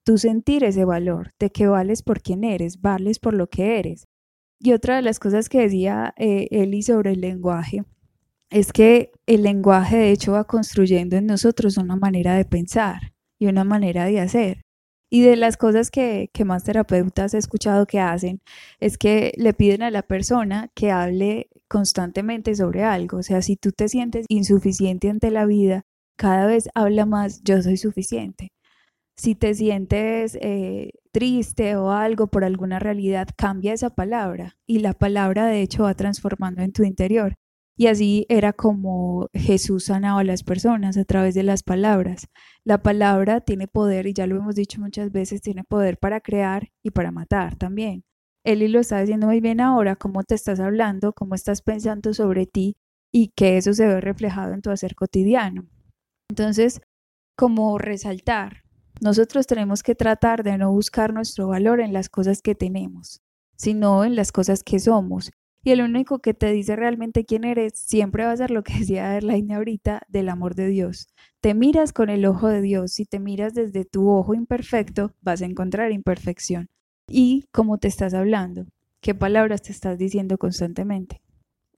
tú 0.04 0.18
sentir 0.18 0.62
ese 0.62 0.85
valor 0.85 1.33
de 1.40 1.50
que 1.50 1.66
vales 1.66 2.04
por 2.04 2.23
quien 2.23 2.45
eres, 2.45 2.80
vales 2.80 3.18
por 3.18 3.35
lo 3.35 3.49
que 3.49 3.80
eres. 3.80 4.04
Y 4.61 4.71
otra 4.71 4.95
de 4.95 5.02
las 5.02 5.18
cosas 5.18 5.49
que 5.49 5.62
decía 5.62 6.14
eh, 6.16 6.47
Eli 6.52 6.83
sobre 6.83 7.11
el 7.14 7.23
lenguaje 7.23 7.83
es 8.49 8.73
que 8.73 9.11
el 9.26 9.42
lenguaje 9.42 9.97
de 9.97 10.12
hecho 10.12 10.30
va 10.30 10.45
construyendo 10.45 11.16
en 11.16 11.26
nosotros 11.26 11.76
una 11.76 11.97
manera 11.97 12.37
de 12.37 12.45
pensar 12.45 13.14
y 13.40 13.49
una 13.49 13.64
manera 13.64 14.04
de 14.04 14.21
hacer. 14.21 14.65
Y 15.09 15.23
de 15.23 15.37
las 15.37 15.57
cosas 15.57 15.91
que, 15.91 16.31
más 16.45 16.65
terapeutas 16.65 17.35
he 17.35 17.39
escuchado 17.39 17.87
que 17.87 18.01
hacen 18.01 18.41
es 18.81 18.99
que 18.99 19.33
le 19.37 19.55
piden 19.55 19.83
a 19.83 19.91
la 19.91 20.03
persona 20.03 20.71
que 20.75 20.91
hable 20.91 21.49
constantemente 21.69 22.55
sobre 22.55 22.85
algo. 22.85 23.19
O 23.19 23.23
sea, 23.23 23.43
si 23.43 23.57
tú 23.57 23.73
te 23.73 23.89
sientes 23.89 24.27
insuficiente 24.29 25.09
ante 25.09 25.31
la 25.31 25.47
vida, 25.47 25.83
cada 26.17 26.47
vez 26.47 26.69
habla 26.75 27.07
más 27.07 27.43
yo 27.45 27.63
soy 27.63 27.77
suficiente. 27.77 28.53
Si 29.17 29.35
te 29.35 29.55
sientes 29.55 30.37
eh, 30.43 30.93
triste 31.13 31.77
o 31.77 31.93
algo 31.93 32.27
por 32.29 32.45
alguna 32.45 32.79
realidad, 32.79 33.29
cambia 33.37 33.73
esa 33.73 33.91
palabra 33.91 34.59
y 34.67 34.81
la 34.81 34.93
palabra 34.93 35.47
de 35.47 35.63
hecho 35.63 35.85
va 35.85 35.95
transformando 35.95 36.63
en 36.63 36.73
tu 36.73 36.85
interior. 36.85 37.37
Y 37.78 37.88
así 37.88 38.25
era 38.30 38.54
como 38.54 39.28
Jesús 39.35 39.85
sanaba 39.85 40.21
a 40.21 40.25
las 40.25 40.42
personas 40.42 40.97
a 40.97 41.04
través 41.04 41.35
de 41.35 41.42
las 41.42 41.62
palabras. 41.62 42.26
La 42.64 42.83
palabra 42.83 43.42
tiene 43.42 43.68
poder, 43.68 44.06
y 44.06 44.14
ya 44.14 44.26
lo 44.26 44.37
hemos 44.37 44.54
dicho 44.54 44.80
muchas 44.80 45.12
veces, 45.12 45.42
tiene 45.42 45.62
poder 45.62 45.99
para 45.99 46.21
crear 46.21 46.71
y 46.83 46.90
para 46.90 47.12
matar 47.12 47.56
también. 47.56 48.02
Eli 48.45 48.68
lo 48.68 48.80
está 48.80 49.00
diciendo 49.00 49.26
muy 49.26 49.40
bien 49.40 49.61
ahora, 49.61 49.97
cómo 49.97 50.23
te 50.23 50.35
estás 50.35 50.59
hablando, 50.61 51.12
cómo 51.12 51.35
estás 51.35 51.61
pensando 51.62 52.14
sobre 52.14 52.47
ti 52.47 52.76
y 53.12 53.28
que 53.37 53.59
eso 53.59 53.74
se 53.74 53.87
ve 53.87 54.01
reflejado 54.01 54.55
en 54.55 54.62
tu 54.62 54.70
hacer 54.70 54.94
cotidiano. 54.94 55.66
Entonces, 56.31 56.81
como 57.37 57.77
resaltar, 57.77 58.62
nosotros 59.01 59.46
tenemos 59.46 59.83
que 59.83 59.94
tratar 59.94 60.42
de 60.42 60.57
no 60.57 60.70
buscar 60.70 61.12
nuestro 61.12 61.48
valor 61.48 61.81
en 61.81 61.92
las 61.92 62.09
cosas 62.09 62.40
que 62.40 62.55
tenemos, 62.55 63.20
sino 63.57 64.05
en 64.05 64.16
las 64.16 64.33
cosas 64.33 64.62
que 64.62 64.79
somos 64.79 65.31
y 65.66 65.72
el 65.72 65.81
único 65.81 66.20
que 66.20 66.33
te 66.33 66.52
dice 66.52 66.76
realmente 66.76 67.24
quién 67.24 67.42
eres 67.42 67.72
siempre 67.74 68.24
va 68.24 68.31
a 68.31 68.37
ser 68.37 68.52
lo 68.52 68.62
que 68.62 68.72
decía 68.79 69.16
Erlaine 69.16 69.52
ahorita 69.52 70.02
del 70.09 70.29
amor 70.29 70.55
de 70.55 70.68
Dios. 70.68 71.09
Te 71.40 71.55
miras 71.55 71.92
con 71.92 72.09
el 72.09 72.24
ojo 72.24 72.46
de 72.46 72.62
Dios. 72.62 72.92
Si 72.92 73.05
te 73.05 73.18
miras 73.18 73.52
desde 73.52 73.85
tu 73.85 74.09
ojo 74.09 74.33
imperfecto, 74.33 75.12
vas 75.22 75.42
a 75.42 75.44
encontrar 75.44 75.90
imperfección. 75.90 76.68
Y 77.09 77.46
cómo 77.50 77.79
te 77.79 77.88
estás 77.88 78.14
hablando, 78.14 78.66
qué 79.00 79.16
palabras 79.16 79.61
te 79.61 79.72
estás 79.72 79.98
diciendo 79.98 80.38
constantemente. 80.38 81.20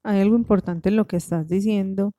Hay 0.02 0.20
algo 0.20 0.36
importante 0.36 0.90
en 0.90 0.96
lo 0.96 1.06
que 1.06 1.16
estás 1.16 1.48
diciendo 1.48 2.12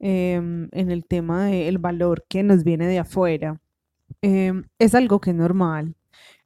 em, 0.00 0.68
en 0.72 0.90
el 0.90 1.04
tema 1.04 1.46
del 1.46 1.78
valor 1.78 2.24
que 2.28 2.42
nos 2.42 2.64
viene 2.64 2.88
de 2.88 2.98
afuera. 2.98 3.60
Em, 4.22 4.64
es 4.80 4.96
algo 4.96 5.20
que 5.20 5.30
es 5.30 5.36
normal 5.36 5.94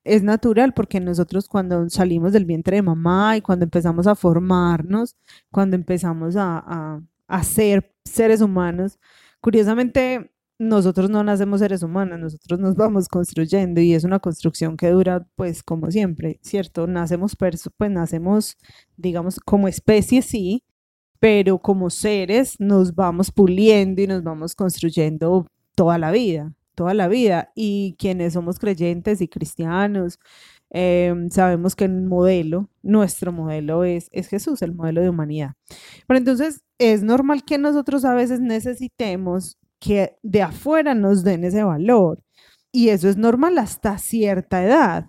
es 0.05 0.23
natural 0.23 0.73
porque 0.75 1.01
nosotros 1.01 1.49
cuando 1.49 1.89
salimos 1.91 2.33
del 2.33 2.45
vientre 2.45 2.77
de 2.77 2.83
mamá 2.83 3.37
y 3.37 3.43
cuando 3.43 3.65
empezamos 3.65 4.07
a 4.07 4.15
formarnos, 4.15 5.17
cuando 5.51 5.77
empezamos 5.77 6.35
a, 6.39 7.01
ser 7.43 7.95
seres 8.05 8.41
humanos, 8.41 8.99
curiosamente 9.41 10.33
nosotros 10.59 11.09
no 11.11 11.23
nacemos 11.25 11.61
seres 11.61 11.83
humanos, 11.83 12.19
nosotros 12.19 12.59
nos 12.61 12.75
vamos 12.77 13.09
construyendo 13.09 13.81
y 13.81 13.95
es 13.95 14.05
una 14.05 14.19
construcción 14.19 14.77
que 14.77 14.91
dura 14.91 15.27
pues 15.37 15.63
como 15.63 15.91
siempre, 15.91 16.39
¿cierto? 16.43 16.87
Nacemos, 16.87 17.37
pues 17.37 17.91
nacemos, 17.91 18.59
digamos, 18.97 19.41
como 19.41 19.69
especie 19.69 20.23
sí, 20.23 20.65
pero 21.21 21.59
como 21.59 21.91
seres 21.91 22.59
nos 22.61 22.95
vamos 22.95 23.31
puliendo 23.31 24.03
y 24.03 24.07
nos 24.07 24.23
vamos 24.23 24.55
construyendo 24.55 25.47
toda 25.77 25.99
la 25.99 26.11
vida 26.11 26.55
toda 26.81 26.95
la 26.95 27.09
vida 27.09 27.53
y 27.55 27.95
quienes 27.99 28.33
somos 28.33 28.59
creyentes 28.59 29.21
y 29.21 29.29
cristianos, 29.29 30.19
em, 30.71 31.29
sabemos 31.29 31.77
que 31.77 31.85
el 31.85 32.05
modelo, 32.05 32.71
nuestro 32.83 33.33
modelo 33.33 33.85
es, 33.85 34.09
es 34.12 34.29
Jesús, 34.29 34.62
el 34.62 34.75
modelo 34.75 35.03
de 35.03 35.11
humanidad. 35.11 35.53
Pero 36.07 36.16
entonces 36.16 36.62
es 36.79 37.03
normal 37.03 37.45
que 37.45 37.59
nosotros 37.59 38.07
a 38.07 38.14
veces 38.14 38.40
necesitemos 38.40 39.59
que 39.79 40.16
de 40.23 40.40
afuera 40.40 40.95
nos 40.95 41.23
den 41.23 41.45
ese 41.45 41.64
valor. 41.64 42.23
Y 42.73 42.88
eso 42.88 43.11
es 43.11 43.19
normal 43.19 43.59
hasta 43.59 43.99
cierta 43.99 44.64
edad, 44.64 45.05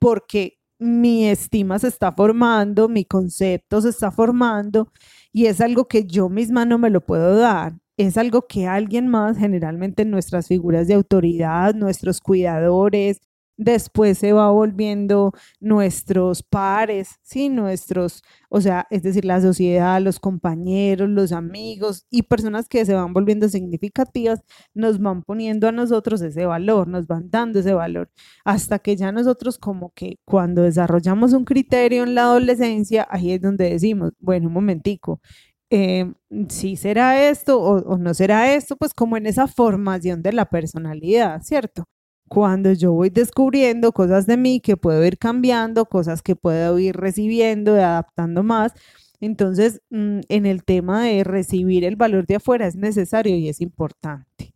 porque 0.00 0.58
mi 0.80 1.28
estima 1.28 1.78
se 1.78 1.86
está 1.86 2.10
formando, 2.10 2.88
mi 2.88 3.04
concepto 3.04 3.80
se 3.80 3.90
está 3.90 4.10
formando 4.10 4.92
y 5.32 5.46
es 5.46 5.60
algo 5.60 5.86
que 5.86 6.04
yo 6.04 6.28
misma 6.28 6.64
no 6.64 6.78
me 6.78 6.90
lo 6.90 7.00
puedo 7.00 7.36
dar 7.36 7.74
es 7.96 8.16
algo 8.18 8.46
que 8.46 8.66
alguien 8.66 9.08
más, 9.08 9.38
generalmente 9.38 10.04
nuestras 10.04 10.48
figuras 10.48 10.88
de 10.88 10.94
autoridad, 10.94 11.74
nuestros 11.74 12.20
cuidadores, 12.20 13.20
después 13.56 14.18
se 14.18 14.32
va 14.32 14.50
volviendo 14.50 15.32
nuestros 15.60 16.42
pares, 16.42 17.18
sí, 17.22 17.48
nuestros, 17.48 18.22
o 18.50 18.60
sea, 18.60 18.86
es 18.90 19.02
decir, 19.02 19.24
la 19.24 19.40
sociedad, 19.40 20.00
los 20.00 20.20
compañeros, 20.20 21.08
los 21.08 21.32
amigos 21.32 22.06
y 22.10 22.22
personas 22.22 22.68
que 22.68 22.84
se 22.84 22.94
van 22.94 23.12
volviendo 23.14 23.48
significativas, 23.48 24.42
nos 24.74 25.00
van 25.00 25.22
poniendo 25.22 25.68
a 25.68 25.72
nosotros 25.72 26.20
ese 26.22 26.46
valor, 26.46 26.88
nos 26.88 27.06
van 27.06 27.30
dando 27.30 27.60
ese 27.60 27.72
valor, 27.74 28.10
hasta 28.44 28.78
que 28.78 28.96
ya 28.96 29.12
nosotros 29.12 29.58
como 29.58 29.92
que 29.94 30.18
cuando 30.24 30.62
desarrollamos 30.62 31.32
un 31.32 31.44
criterio 31.44 32.02
en 32.04 32.14
la 32.14 32.22
adolescencia, 32.24 33.06
ahí 33.10 33.32
es 33.32 33.40
donde 33.40 33.70
decimos, 33.70 34.12
bueno, 34.20 34.48
un 34.48 34.54
momentico, 34.54 35.20
eh, 35.70 36.12
si 36.48 36.76
será 36.76 37.28
esto 37.28 37.60
o, 37.60 37.98
no 37.98 38.14
será 38.14 38.54
esto, 38.54 38.76
pues 38.76 38.94
como 38.94 39.16
en 39.16 39.26
esa 39.26 39.46
formación 39.48 40.22
de 40.22 40.32
la 40.32 40.46
personalidad, 40.46 41.42
¿cierto? 41.42 41.84
Cuando 42.28 42.72
yo 42.72 42.92
voy 42.92 43.10
descubriendo 43.10 43.92
cosas 43.92 44.26
de 44.26 44.36
mí 44.36 44.60
que 44.60 44.76
puedo 44.76 45.04
ir 45.04 45.18
cambiando, 45.18 45.86
cosas 45.86 46.22
que 46.22 46.36
puedo 46.36 46.78
ir 46.78 46.96
recibiendo, 46.96 47.74
adaptando 47.74 48.42
más, 48.42 48.72
entonces 49.20 49.80
mm, 49.90 50.20
en 50.28 50.46
el 50.46 50.64
tema 50.64 51.04
de 51.04 51.24
recibir 51.24 51.84
el 51.84 51.96
valor 51.96 52.26
de 52.26 52.36
afuera 52.36 52.66
es 52.66 52.76
necesario 52.76 53.36
y 53.36 53.48
es 53.48 53.60
importante. 53.60 54.54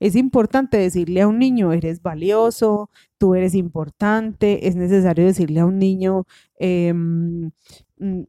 Es 0.00 0.16
importante 0.16 0.78
decirle 0.78 1.20
a 1.22 1.28
un 1.28 1.38
niño, 1.38 1.72
eres 1.72 2.02
valioso, 2.02 2.90
tú 3.18 3.36
eres 3.36 3.54
importante, 3.54 4.66
es 4.66 4.74
necesario 4.74 5.24
decirle 5.24 5.60
a 5.60 5.66
un 5.66 5.78
niño, 5.78 6.24
Mm, 6.62 7.48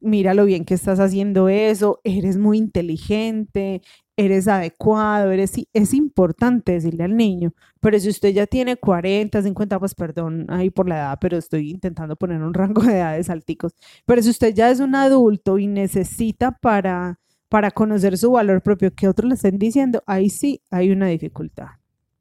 mira 0.00 0.34
lo 0.34 0.44
bien 0.44 0.64
que 0.64 0.74
estás 0.74 1.00
haciendo 1.00 1.48
eso, 1.48 2.00
eres 2.04 2.38
muy 2.38 2.58
inteligente, 2.58 3.82
eres 4.16 4.48
adecuado, 4.48 5.32
eres, 5.32 5.52
es 5.72 5.94
importante 5.94 6.72
decirle 6.72 7.04
al 7.04 7.16
niño, 7.16 7.52
pero 7.80 7.98
si 7.98 8.08
usted 8.08 8.30
ya 8.30 8.46
tiene 8.46 8.76
40, 8.76 9.42
50, 9.42 9.78
pues 9.78 9.94
perdón 9.94 10.46
ahí 10.48 10.70
por 10.70 10.88
la 10.88 10.96
edad, 10.96 11.18
pero 11.20 11.36
estoy 11.36 11.70
intentando 11.70 12.16
poner 12.16 12.42
un 12.42 12.54
rango 12.54 12.82
de 12.82 12.94
edades 12.98 13.30
alticos, 13.30 13.74
pero 14.06 14.22
si 14.22 14.30
usted 14.30 14.54
ya 14.54 14.70
es 14.70 14.80
un 14.80 14.94
adulto 14.94 15.58
y 15.58 15.66
necesita 15.66 16.52
para 16.52 17.18
para 17.54 17.70
conocer 17.70 18.18
su 18.18 18.32
valor 18.32 18.62
propio 18.62 18.92
que 18.92 19.06
otros 19.06 19.28
le 19.28 19.36
estén 19.36 19.58
diciendo, 19.60 20.02
ahí 20.06 20.28
sí 20.28 20.60
hay 20.72 20.90
una 20.90 21.06
dificultad. 21.06 21.68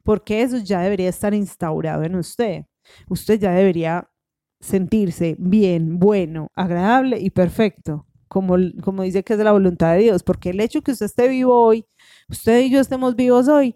Porque 0.03 0.43
eso 0.43 0.57
ya 0.57 0.81
debería 0.81 1.09
estar 1.09 1.33
instaurado 1.33 2.03
en 2.03 2.13
usted. 2.13 2.65
Usted 3.09 3.39
ya 3.39 3.51
debería 3.51 4.07
sentirse 4.63 5.35
bien, 5.37 5.99
bueno, 5.99 6.47
agradable 6.55 7.19
y 7.19 7.29
perfecto, 7.29 8.07
como, 8.27 8.55
como 8.81 9.03
dice 9.03 9.23
que 9.23 9.33
es 9.33 9.39
la 9.39 9.51
voluntad 9.51 9.93
de 9.93 10.03
Dios. 10.03 10.23
Porque 10.23 10.51
el 10.51 10.59
hecho 10.61 10.81
que 10.81 10.91
usted 10.91 11.05
esté 11.05 11.27
vivo 11.27 11.61
hoy, 11.61 11.85
usted 12.29 12.61
y 12.61 12.71
yo 12.71 12.79
estemos 12.79 13.15
vivos 13.15 13.47
hoy, 13.49 13.75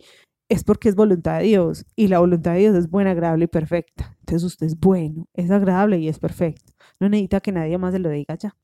es 0.49 0.63
porque 0.63 0.87
es 0.87 0.95
voluntad 0.95 1.39
de 1.39 1.45
Dios 1.45 1.85
y 1.97 2.07
la 2.07 2.19
voluntad 2.19 2.53
de 2.53 2.59
Dios 2.59 2.75
es 2.75 2.89
buena, 2.89 3.11
agradable 3.11 3.45
y 3.45 3.47
perfecta. 3.47 4.15
Entonces 4.21 4.43
usted 4.45 4.65
es 4.65 4.79
bueno, 4.79 5.27
es 5.33 5.51
agradable 5.51 5.99
y 5.99 6.07
es 6.07 6.19
perfecto. 6.19 6.71
No 7.01 7.09
necesita 7.09 7.41
que 7.41 7.51
nadie 7.51 7.77
más 7.77 7.93
se 7.93 7.99
lo 7.99 8.09
diga 8.09 8.35
ya, 8.35 8.55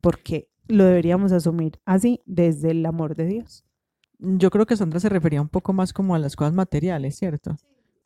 porque 0.00 0.48
lo 0.66 0.84
deberíamos 0.84 1.30
asumir 1.30 1.78
así 1.84 2.20
desde 2.26 2.72
el 2.72 2.84
amor 2.84 3.14
de 3.14 3.26
Dios. 3.26 3.64
Yo 4.18 4.50
creo 4.50 4.66
que 4.66 4.76
Sandra 4.76 4.98
se 4.98 5.08
refería 5.08 5.40
un 5.40 5.48
poco 5.48 5.72
más 5.72 5.92
como 5.92 6.16
a 6.16 6.18
las 6.18 6.34
cosas 6.34 6.52
materiales, 6.52 7.16
¿cierto? 7.16 7.56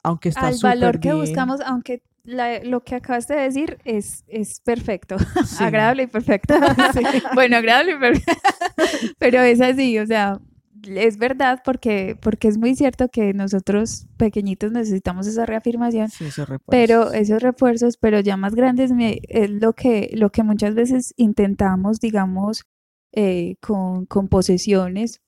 Aunque 0.03 0.29
está 0.29 0.49
Al 0.49 0.59
valor 0.63 1.01
que 1.01 1.09
bien. 1.09 1.21
buscamos, 1.21 1.61
aunque 1.63 2.03
la- 2.25 2.63
lo 2.65 2.83
que 2.83 2.95
acabas 2.97 3.29
de 3.29 3.37
decir 3.37 3.79
es, 3.85 4.25
es 4.29 4.61
perfecto, 4.61 5.17
Sí. 5.47 5.63
agradable 5.63 6.05
y 6.05 6.07
perfecto. 6.07 6.55
Bueno, 7.35 7.57
agradable 7.59 7.93
y 7.93 7.99
perfecto. 7.99 8.33
Pero 9.19 9.41
es 9.43 9.61
así, 9.61 9.99
o 9.99 10.07
sea, 10.07 10.41
es 10.87 11.17
verdad 11.17 11.63
porque, 11.65 12.17
porque 12.21 12.49
es 12.49 12.59
muy 12.59 12.75
cierto 12.75 13.09
que 13.09 13.33
nosotros 13.33 14.07
pequeñitos 14.19 14.71
necesitamos 14.73 15.27
esa 15.27 15.47
reafirmación. 15.47 16.11
Sí, 16.11 16.25
esos 16.27 16.49
refuerzos. 16.49 16.67
Pero 16.71 17.13
esos 17.13 17.43
refuerzos, 17.43 17.97
pero 17.97 18.21
ya 18.21 18.37
más 18.37 18.55
grandes, 18.55 18.93
me- 18.93 19.21
es 19.29 19.51
lo 19.51 19.73
que, 19.73 20.11
lo 20.15 20.31
que 20.31 20.43
muchas 20.43 20.75
veces 20.75 21.15
intentamos, 21.17 22.01
digamos, 22.01 22.65
eh, 23.13 23.57
con, 23.63 24.07
con 24.07 24.29
posesiones, 24.29 25.21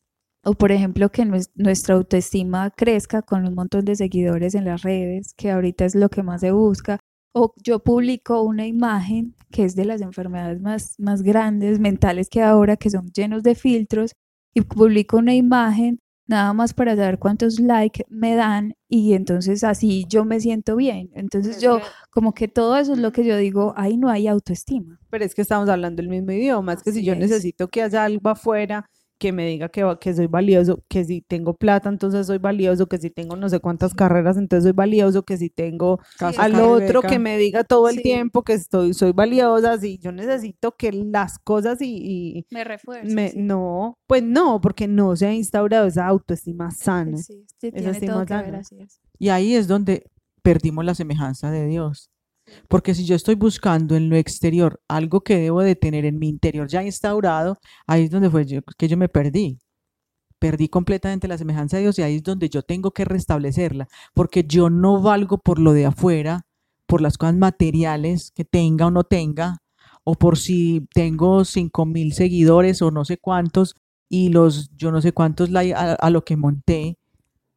o 0.47 0.55
por 0.55 0.71
ejemplo, 0.73 1.11
que 1.11 1.25
nues- 1.25 1.51
nuestra 1.57 1.97
autoestima 1.97 2.71
crezca 2.71 3.23
con 3.23 3.47
un 3.47 3.55
montón 3.55 3.85
de 3.85 3.97
seguidores 3.97 4.55
en 4.55 4.65
las 4.65 4.83
redes, 4.83 5.35
que 5.37 5.51
ahorita 5.51 5.85
es 5.85 5.95
lo 5.95 6.09
que 6.09 6.23
más 6.23 6.41
se 6.41 6.53
busca, 6.53 7.01
o 7.35 7.53
yo 7.63 7.81
publico 7.81 8.43
una 8.43 8.67
imagen 8.67 9.35
que 9.51 9.65
es 9.65 9.75
de 9.77 9.85
las 9.85 10.01
enfermedades 10.01 10.61
más, 10.61 10.95
más 10.99 11.23
grandes 11.23 11.81
mentales 11.81 12.29
que 12.31 12.43
ahora, 12.43 12.77
que 12.77 12.91
son 12.91 13.11
llenos 13.13 13.43
de 13.43 13.55
filtros, 13.55 14.13
y 14.55 14.63
publico 14.63 15.19
una 15.19 15.35
imagen 15.35 15.99
nada 16.29 16.53
más 16.53 16.75
para 16.75 16.97
saber 16.97 17.19
cuántos 17.19 17.61
likes 17.61 18.05
me 18.09 18.35
dan 18.35 18.75
y 18.89 19.13
entonces 19.13 19.63
así 19.63 20.07
yo 20.09 20.25
me 20.25 20.41
siento 20.41 20.75
bien. 20.77 21.11
Entonces 21.15 21.61
yo 21.61 21.81
como 22.11 22.35
que 22.35 22.49
todo 22.49 22.77
eso 22.77 22.95
es 22.95 22.99
lo 22.99 23.13
que 23.13 23.25
yo 23.25 23.37
digo, 23.37 23.75
ahí 23.77 23.97
no 23.97 24.09
hay 24.09 24.27
autoestima. 24.27 24.99
Pero 25.11 25.25
es 25.25 25.35
que 25.35 25.43
estamos 25.43 25.69
hablando 25.69 26.03
el 26.03 26.09
mismo 26.09 26.33
idioma, 26.33 26.73
es 26.73 26.83
que 26.83 26.91
si 26.93 27.05
yo 27.05 27.13
es. 27.13 27.19
necesito 27.19 27.69
que 27.69 27.83
haya 27.83 28.05
algo 28.05 28.29
afuera 28.31 28.87
que 29.19 29.33
me 29.33 29.47
diga 29.47 29.69
que, 29.69 29.83
va- 29.83 29.99
que 29.99 30.15
soy 30.15 30.27
valioso, 30.27 30.83
que 30.89 31.05
si 31.05 31.23
tengo 31.23 31.55
plata, 31.55 31.89
entonces 31.89 32.27
soy 32.27 32.39
valioso, 32.39 32.87
que 32.87 32.99
si 32.99 33.11
tengo 33.11 33.37
no 33.37 33.49
sé 33.49 33.61
cuántas 33.61 33.95
carreras, 33.95 34.37
entonces 34.37 34.65
soy 34.65 34.73
valioso, 34.73 35.23
que 35.25 35.37
si 35.37 35.49
tengo 35.51 35.99
al 36.21 36.55
otro 36.61 37.01
que 37.03 37.19
me 37.19 37.39
diga 37.39 37.65
todo 37.65 37.89
el 37.89 37.97
Sí. 37.97 38.03
tiempo 38.03 38.43
que 38.43 38.53
estoy, 38.53 38.93
soy 38.95 39.13
valiosa, 39.13 39.79
si 39.79 39.99
yo 39.99 40.13
necesito 40.13 40.73
que 40.77 40.93
las 40.93 41.39
cosas 41.39 41.81
y, 41.81 41.97
y 42.39 42.47
Me 42.51 42.65
refuerza. 42.65 43.15
me- 43.15 43.33
no, 43.37 43.95
pues 44.07 44.23
no, 44.23 44.61
porque 44.61 44.87
no 44.89 45.17
se 45.17 45.27
ha 45.27 45.33
instaurado 45.35 45.87
esa 45.87 46.07
autoestima 46.07 46.71
sana. 46.71 47.17
Sí, 47.17 47.45
sí, 47.61 47.69
Esa 47.69 47.77
tiene 47.79 47.91
estima 47.93 48.13
todo 48.15 48.27
que 48.27 48.35
ver, 48.35 48.45
sana. 48.47 48.59
así 48.59 48.81
es. 48.81 49.01
Y 49.19 49.31
ahí 49.31 49.55
es 49.55 49.67
donde 49.67 50.05
perdimos 50.43 50.85
la 50.85 50.95
semejanza 50.95 51.51
de 51.51 51.67
Dios. 51.67 52.11
Porque 52.69 52.95
si 52.95 53.05
yo 53.05 53.17
estoy 53.17 53.35
buscando 53.35 53.97
en 53.97 54.09
lo 54.09 54.17
exterior 54.17 54.81
algo 54.89 55.23
que 55.23 55.37
debo 55.39 55.63
de 55.63 55.77
tener 55.77 56.05
en 56.05 56.19
mi 56.19 56.29
interior 56.29 56.69
ya 56.69 56.83
instaurado, 56.85 57.59
ahí 57.87 58.05
es 58.05 58.11
donde 58.11 58.31
fue 58.31 58.47
yo- 58.47 58.61
que 58.79 58.89
yo 58.89 58.97
me 58.97 59.09
perdí. 59.09 59.59
Perdí 60.39 60.69
completamente 60.69 61.29
la 61.29 61.39
semejanza 61.39 61.77
de 61.79 61.85
Dios 61.85 61.99
y 61.99 62.03
ahí 62.03 62.17
es 62.17 62.23
donde 62.23 62.49
yo 62.51 62.63
tengo 62.63 62.91
que 62.93 63.05
restablecerla, 63.07 63.89
porque 64.15 64.45
yo 64.45 64.71
no 64.71 65.01
valgo 65.01 65.39
por 65.39 65.59
lo 65.59 65.73
de 65.73 65.87
afuera, 65.87 66.43
por 66.87 67.01
las 67.01 67.19
cosas 67.19 67.37
materiales 67.37 68.33
que 68.35 68.45
tenga 68.45 68.87
o 68.87 68.91
no 68.91 69.05
tenga, 69.05 69.59
o 70.05 70.15
por 70.15 70.37
si 70.39 70.87
tengo 70.95 71.45
cinco 71.45 71.87
mil 71.87 72.13
seguidores 72.13 72.83
o 72.83 72.91
no 72.91 73.05
sé 73.05 73.19
cuántos 73.19 73.75
y 74.09 74.29
los 74.29 74.71
yo 74.77 74.93
no 74.93 75.01
sé 75.03 75.13
cuántos 75.13 75.51
a 75.55 76.11
lo 76.11 76.25
que 76.25 76.37
monté, 76.37 76.99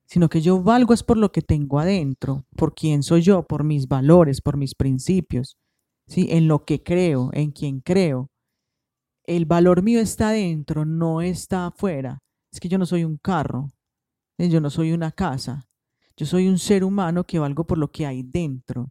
sino 0.09 0.27
que 0.27 0.41
yo 0.41 0.63
valgo 0.63 0.95
es 0.95 1.03
por 1.03 1.17
lo 1.17 1.31
que 1.31 1.43
tengo 1.43 1.79
adentro, 1.79 2.47
por 2.55 2.73
quién 2.73 3.03
soy 3.03 3.21
yo, 3.21 3.43
por 3.43 3.63
mis 3.63 3.87
valores, 3.87 4.41
por 4.41 4.57
mis 4.57 4.73
principios, 4.73 5.59
¿sí? 6.07 6.27
En 6.31 6.47
lo 6.47 6.65
que 6.65 6.81
creo, 6.81 7.29
en 7.31 7.51
quien 7.51 7.79
creo. 7.79 8.31
El 9.23 9.45
valor 9.45 9.83
mío 9.83 9.99
está 9.99 10.29
adentro, 10.29 10.83
no 10.83 11.21
está 11.21 11.67
afuera. 11.67 12.17
Es 12.51 12.59
que 12.59 12.67
yo 12.67 12.79
no 12.79 12.87
soy 12.87 13.03
un 13.03 13.17
carro, 13.17 13.69
yo 14.39 14.59
no 14.59 14.71
soy 14.71 14.93
una 14.93 15.11
casa, 15.11 15.67
yo 16.17 16.25
soy 16.25 16.47
un 16.47 16.57
ser 16.57 16.83
humano 16.83 17.23
que 17.23 17.37
valgo 17.37 17.67
por 17.67 17.77
lo 17.77 17.91
que 17.91 18.07
hay 18.07 18.23
dentro. 18.23 18.89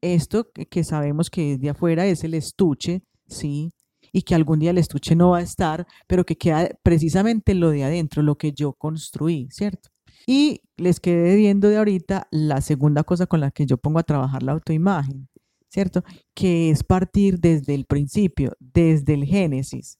Esto 0.00 0.50
que, 0.50 0.82
sabemos 0.82 1.28
que 1.28 1.58
de 1.58 1.70
afuera 1.70 2.06
es 2.06 2.24
el 2.24 2.32
estuche, 2.32 3.02
¿sí? 3.26 3.70
Y 4.12 4.22
que 4.22 4.34
algún 4.34 4.60
día 4.60 4.70
el 4.70 4.78
estuche 4.78 5.14
no 5.14 5.30
va 5.30 5.38
a 5.38 5.42
estar, 5.42 5.86
pero 6.06 6.24
que 6.24 6.36
queda 6.36 6.70
precisamente 6.82 7.54
lo 7.54 7.68
de 7.68 7.84
adentro, 7.84 8.22
lo 8.22 8.36
que 8.36 8.52
yo 8.52 8.72
construí, 8.72 9.48
¿cierto? 9.50 9.93
Y 10.26 10.62
les 10.76 11.00
quedé 11.00 11.36
viendo 11.36 11.68
de 11.68 11.76
ahorita 11.76 12.28
la 12.30 12.60
segunda 12.60 13.04
cosa 13.04 13.26
con 13.26 13.40
la 13.40 13.50
que 13.50 13.66
yo 13.66 13.76
pongo 13.78 13.98
a 13.98 14.04
trabajar 14.04 14.42
la 14.42 14.52
autoimagen, 14.52 15.28
¿cierto? 15.68 16.02
Que 16.34 16.70
es 16.70 16.82
partir 16.82 17.38
desde 17.38 17.74
el 17.74 17.84
principio, 17.84 18.52
desde 18.58 19.14
el 19.14 19.24
Génesis, 19.24 19.98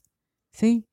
¿sí? 0.53 0.87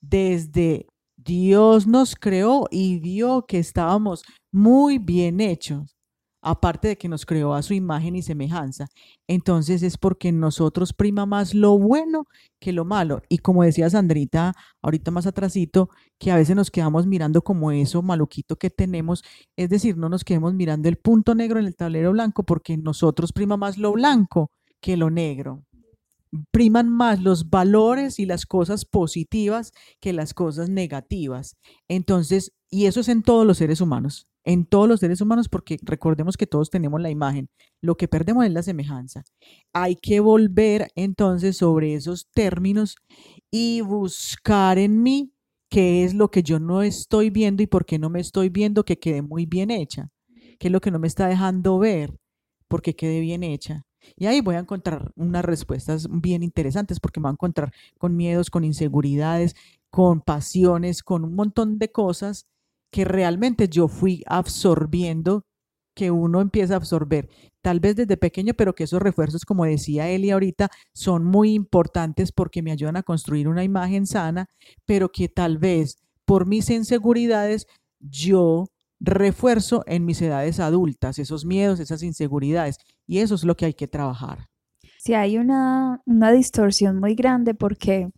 Desde 0.00 0.86
Dios 1.16 1.86
nos 1.86 2.16
creó 2.16 2.66
y 2.70 2.98
vio 2.98 3.46
que 3.46 3.58
estábamos 3.58 4.22
muy 4.52 4.98
bien 4.98 5.40
hechos, 5.40 5.96
aparte 6.44 6.88
de 6.88 6.98
que 6.98 7.08
nos 7.08 7.24
creó 7.26 7.54
a 7.54 7.62
su 7.62 7.74
imagen 7.74 8.14
y 8.14 8.22
semejanza. 8.22 8.88
Entonces 9.26 9.82
es 9.82 9.96
porque 9.96 10.30
nosotros 10.30 10.92
prima 10.92 11.26
más 11.26 11.54
lo 11.54 11.78
bueno 11.78 12.26
que 12.60 12.72
lo 12.72 12.84
malo. 12.84 13.22
Y 13.28 13.38
como 13.38 13.64
decía 13.64 13.88
Sandrita 13.90 14.54
ahorita 14.82 15.10
más 15.10 15.26
atrasito, 15.26 15.88
que 16.18 16.30
a 16.30 16.36
veces 16.36 16.54
nos 16.54 16.70
quedamos 16.70 17.06
mirando 17.06 17.42
como 17.42 17.72
eso 17.72 18.02
maluquito 18.02 18.56
que 18.56 18.70
tenemos, 18.70 19.24
es 19.56 19.70
decir, 19.70 19.96
no 19.96 20.08
nos 20.08 20.22
quedemos 20.22 20.54
mirando 20.54 20.88
el 20.88 20.96
punto 20.96 21.34
negro 21.34 21.58
en 21.58 21.66
el 21.66 21.76
tablero 21.76 22.12
blanco 22.12 22.44
porque 22.44 22.76
nosotros 22.76 23.32
prima 23.32 23.56
más 23.56 23.78
lo 23.78 23.92
blanco 23.92 24.50
que 24.80 24.96
lo 24.96 25.10
negro. 25.10 25.64
Priman 26.50 26.88
más 26.88 27.22
los 27.22 27.48
valores 27.48 28.18
y 28.18 28.26
las 28.26 28.44
cosas 28.44 28.84
positivas 28.84 29.72
que 30.00 30.12
las 30.12 30.34
cosas 30.34 30.68
negativas. 30.68 31.56
Entonces, 31.88 32.52
y 32.68 32.86
eso 32.86 33.00
es 33.00 33.08
en 33.08 33.22
todos 33.22 33.46
los 33.46 33.58
seres 33.58 33.80
humanos, 33.80 34.26
en 34.44 34.66
todos 34.66 34.88
los 34.88 35.00
seres 35.00 35.20
humanos 35.20 35.48
porque 35.48 35.78
recordemos 35.82 36.36
que 36.36 36.46
todos 36.46 36.70
tenemos 36.70 37.00
la 37.00 37.10
imagen. 37.10 37.48
Lo 37.80 37.96
que 37.96 38.08
perdemos 38.08 38.44
es 38.44 38.52
la 38.52 38.62
semejanza. 38.62 39.24
Hay 39.72 39.96
que 39.96 40.20
volver 40.20 40.88
entonces 40.94 41.56
sobre 41.56 41.94
esos 41.94 42.28
términos 42.32 42.96
y 43.50 43.80
buscar 43.80 44.78
en 44.78 45.02
mí 45.02 45.32
qué 45.68 46.04
es 46.04 46.14
lo 46.14 46.30
que 46.30 46.42
yo 46.42 46.60
no 46.60 46.82
estoy 46.82 47.30
viendo 47.30 47.62
y 47.62 47.66
por 47.66 47.84
qué 47.84 47.98
no 47.98 48.10
me 48.10 48.20
estoy 48.20 48.48
viendo 48.48 48.84
que 48.84 48.98
quede 48.98 49.22
muy 49.22 49.46
bien 49.46 49.70
hecha, 49.70 50.10
qué 50.58 50.68
es 50.68 50.72
lo 50.72 50.80
que 50.80 50.90
no 50.90 50.98
me 50.98 51.08
está 51.08 51.26
dejando 51.26 51.78
ver 51.78 52.14
porque 52.68 52.94
quede 52.94 53.20
bien 53.20 53.42
hecha. 53.42 53.86
Y 54.16 54.26
ahí 54.26 54.42
voy 54.42 54.56
a 54.56 54.60
encontrar 54.60 55.12
unas 55.16 55.44
respuestas 55.44 56.08
bien 56.10 56.42
interesantes 56.42 57.00
porque 57.00 57.20
me 57.20 57.24
voy 57.24 57.30
a 57.30 57.32
encontrar 57.32 57.72
con 57.98 58.14
miedos, 58.16 58.50
con 58.50 58.62
inseguridades, 58.62 59.56
con 59.88 60.20
pasiones, 60.20 61.02
con 61.02 61.24
un 61.24 61.34
montón 61.34 61.78
de 61.78 61.90
cosas 61.90 62.46
que 62.94 63.04
realmente 63.04 63.66
yo 63.68 63.88
fui 63.88 64.22
absorbiendo, 64.24 65.44
que 65.96 66.12
uno 66.12 66.40
empieza 66.40 66.74
a 66.74 66.76
absorber, 66.76 67.28
tal 67.60 67.80
vez 67.80 67.96
desde 67.96 68.16
pequeño, 68.16 68.54
pero 68.54 68.76
que 68.76 68.84
esos 68.84 69.02
refuerzos, 69.02 69.44
como 69.44 69.64
decía 69.64 70.08
Eli 70.08 70.30
ahorita, 70.30 70.70
son 70.92 71.24
muy 71.24 71.54
importantes 71.54 72.30
porque 72.30 72.62
me 72.62 72.70
ayudan 72.70 72.96
a 72.96 73.02
construir 73.02 73.48
una 73.48 73.64
imagen 73.64 74.06
sana, 74.06 74.46
pero 74.86 75.10
que 75.10 75.28
tal 75.28 75.58
vez 75.58 75.96
por 76.24 76.46
mis 76.46 76.70
inseguridades 76.70 77.66
yo 77.98 78.66
refuerzo 79.00 79.82
en 79.88 80.04
mis 80.04 80.22
edades 80.22 80.60
adultas, 80.60 81.18
esos 81.18 81.44
miedos, 81.44 81.80
esas 81.80 82.04
inseguridades, 82.04 82.78
y 83.08 83.18
eso 83.18 83.34
es 83.34 83.42
lo 83.42 83.56
que 83.56 83.64
hay 83.64 83.74
que 83.74 83.88
trabajar. 83.88 84.46
Sí, 84.98 85.14
hay 85.14 85.36
una, 85.36 86.00
una 86.06 86.30
distorsión 86.30 87.00
muy 87.00 87.16
grande 87.16 87.54
porque 87.54 88.12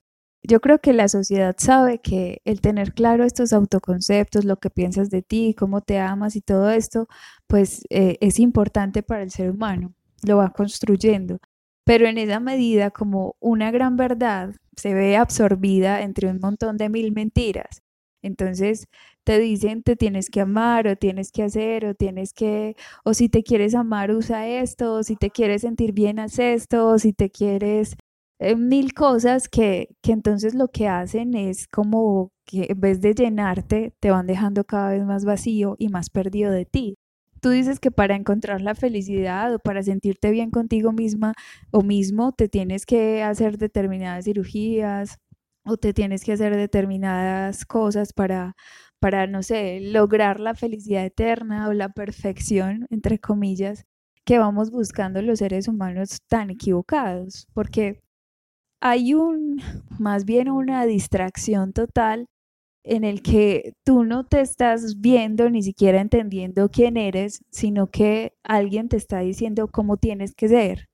yo 0.46 0.60
creo 0.60 0.78
que 0.80 0.92
la 0.92 1.08
sociedad 1.08 1.56
sabe 1.58 1.98
que 2.00 2.40
el 2.44 2.60
tener 2.60 2.94
claro 2.94 3.24
estos 3.24 3.52
autoconceptos, 3.52 4.44
lo 4.44 4.58
que 4.58 4.70
piensas 4.70 5.10
de 5.10 5.22
ti, 5.22 5.54
cómo 5.58 5.80
te 5.82 5.98
amas 5.98 6.36
y 6.36 6.40
todo 6.40 6.70
esto, 6.70 7.08
pues 7.48 7.82
eh, 7.90 8.16
es 8.20 8.38
importante 8.38 9.02
para 9.02 9.22
el 9.22 9.30
ser 9.30 9.50
humano, 9.50 9.94
lo 10.22 10.38
va 10.38 10.50
construyendo. 10.52 11.38
Pero 11.84 12.06
en 12.08 12.18
esa 12.18 12.40
medida, 12.40 12.90
como 12.90 13.36
una 13.40 13.70
gran 13.70 13.96
verdad 13.96 14.54
se 14.76 14.94
ve 14.94 15.16
absorbida 15.16 16.02
entre 16.02 16.28
un 16.30 16.38
montón 16.40 16.76
de 16.76 16.88
mil 16.90 17.12
mentiras. 17.12 17.82
Entonces 18.22 18.88
te 19.24 19.38
dicen 19.38 19.82
te 19.82 19.96
tienes 19.96 20.30
que 20.30 20.40
amar 20.40 20.88
o 20.88 20.96
tienes 20.96 21.32
que 21.32 21.42
hacer 21.44 21.86
o 21.86 21.94
tienes 21.94 22.32
que, 22.32 22.76
o 23.04 23.14
si 23.14 23.28
te 23.28 23.42
quieres 23.42 23.74
amar 23.74 24.10
usa 24.12 24.48
esto, 24.48 24.94
o 24.94 25.02
si 25.02 25.16
te 25.16 25.30
quieres 25.30 25.62
sentir 25.62 25.92
bien 25.92 26.18
haz 26.18 26.38
esto, 26.38 26.88
o 26.88 26.98
si 26.98 27.12
te 27.12 27.30
quieres 27.30 27.96
eh, 28.38 28.56
mil 28.56 28.94
cosas 28.94 29.48
que, 29.48 29.88
que 30.02 30.12
entonces 30.12 30.54
lo 30.54 30.68
que 30.68 30.88
hacen 30.88 31.34
es 31.34 31.68
como 31.68 32.32
que 32.44 32.66
en 32.70 32.80
vez 32.80 33.00
de 33.00 33.14
llenarte, 33.14 33.94
te 34.00 34.10
van 34.10 34.26
dejando 34.26 34.64
cada 34.64 34.90
vez 34.90 35.04
más 35.04 35.24
vacío 35.24 35.76
y 35.78 35.88
más 35.88 36.10
perdido 36.10 36.52
de 36.52 36.64
ti. 36.66 36.96
Tú 37.40 37.50
dices 37.50 37.80
que 37.80 37.90
para 37.90 38.16
encontrar 38.16 38.60
la 38.62 38.74
felicidad 38.74 39.54
o 39.54 39.58
para 39.58 39.82
sentirte 39.82 40.30
bien 40.30 40.50
contigo 40.50 40.92
misma 40.92 41.34
o 41.70 41.82
mismo, 41.82 42.32
te 42.32 42.48
tienes 42.48 42.86
que 42.86 43.22
hacer 43.22 43.58
determinadas 43.58 44.24
cirugías 44.24 45.18
o 45.64 45.76
te 45.76 45.92
tienes 45.92 46.24
que 46.24 46.32
hacer 46.32 46.56
determinadas 46.56 47.64
cosas 47.66 48.12
para, 48.12 48.54
para, 49.00 49.26
no 49.26 49.42
sé, 49.42 49.80
lograr 49.80 50.40
la 50.40 50.54
felicidad 50.54 51.04
eterna 51.04 51.68
o 51.68 51.72
la 51.72 51.88
perfección, 51.90 52.86
entre 52.90 53.18
comillas, 53.18 53.84
que 54.24 54.38
vamos 54.38 54.70
buscando 54.70 55.22
los 55.22 55.38
seres 55.40 55.68
humanos 55.68 56.20
tan 56.28 56.50
equivocados, 56.50 57.48
porque 57.54 58.00
hay 58.88 59.14
un, 59.14 59.60
más 59.98 60.24
bien 60.24 60.48
una 60.48 60.86
distracción 60.86 61.72
total 61.72 62.26
en 62.84 63.02
el 63.02 63.20
que 63.20 63.72
tú 63.84 64.04
no 64.04 64.24
te 64.24 64.40
estás 64.40 65.00
viendo 65.00 65.50
ni 65.50 65.62
siquiera 65.64 66.00
entendiendo 66.00 66.68
quién 66.70 66.96
eres, 66.96 67.40
sino 67.50 67.88
que 67.88 68.34
alguien 68.44 68.88
te 68.88 68.96
está 68.96 69.20
diciendo 69.20 69.68
cómo 69.68 69.96
tienes 69.96 70.34
que 70.36 70.48
ser. 70.48 70.86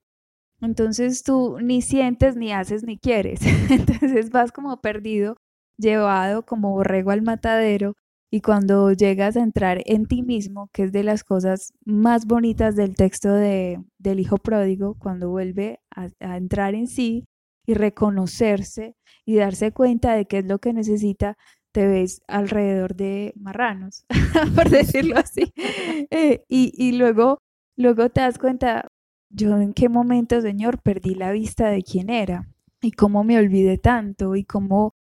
Entonces 0.63 1.23
tú 1.23 1.59
ni 1.61 1.83
sientes, 1.83 2.35
ni 2.37 2.53
haces, 2.53 2.83
ni 2.85 2.99
quieres. 2.99 3.41
Entonces 3.71 4.31
vas 4.31 4.53
como 4.53 4.81
perdido, 4.81 5.37
llevado 5.77 6.47
como 6.47 6.71
borrego 6.73 7.11
al 7.11 7.21
matadero 7.21 7.95
y 8.31 8.41
cuando 8.41 8.93
llegas 8.93 9.37
a 9.37 9.43
entrar 9.43 9.83
en 9.85 10.07
ti 10.07 10.23
mismo, 10.23 10.71
que 10.73 10.85
es 10.85 10.93
de 10.93 11.03
las 11.03 11.25
cosas 11.25 11.75
más 11.85 12.27
bonitas 12.27 12.75
del 12.75 12.97
texto 12.97 13.35
de, 13.35 13.83
del 13.99 14.21
hijo 14.21 14.39
pródigo, 14.39 14.97
cuando 14.99 15.29
vuelve 15.29 15.81
a, 15.95 16.09
a 16.21 16.39
entrar 16.39 16.75
en 16.75 16.87
sí 16.87 17.27
y 17.67 17.75
reconocerse 17.75 18.97
y 19.25 19.37
darse 19.37 19.73
cuenta 19.73 20.15
de 20.15 20.27
qué 20.27 20.39
es 20.39 20.47
lo 20.47 20.59
que 20.59 20.73
necesita, 20.73 21.37
te 21.73 21.87
ves 21.87 22.23
alrededor 22.29 22.95
de 22.95 23.33
marranos, 23.37 24.05
por 24.55 24.69
decirlo 24.69 25.17
así. 25.19 25.53
Eh, 26.11 26.45
y, 26.49 26.73
y 26.77 26.93
luego, 26.93 27.39
luego 27.77 28.11
te 28.11 28.21
das 28.21 28.39
cuenta, 28.39 28.89
yo 29.31 29.57
en 29.59 29.73
qué 29.73 29.89
momento, 29.89 30.41
Señor, 30.43 30.83
perdí 30.83 31.15
la 31.15 31.33
vista 31.33 31.71
de 31.71 31.83
quién 31.83 32.11
era 32.11 32.49
y 32.83 32.93
cómo 32.93 33.25
me 33.25 33.39
olvidé 33.39 33.79
tanto 33.79 34.37
y 34.37 34.45
cómo 34.45 34.95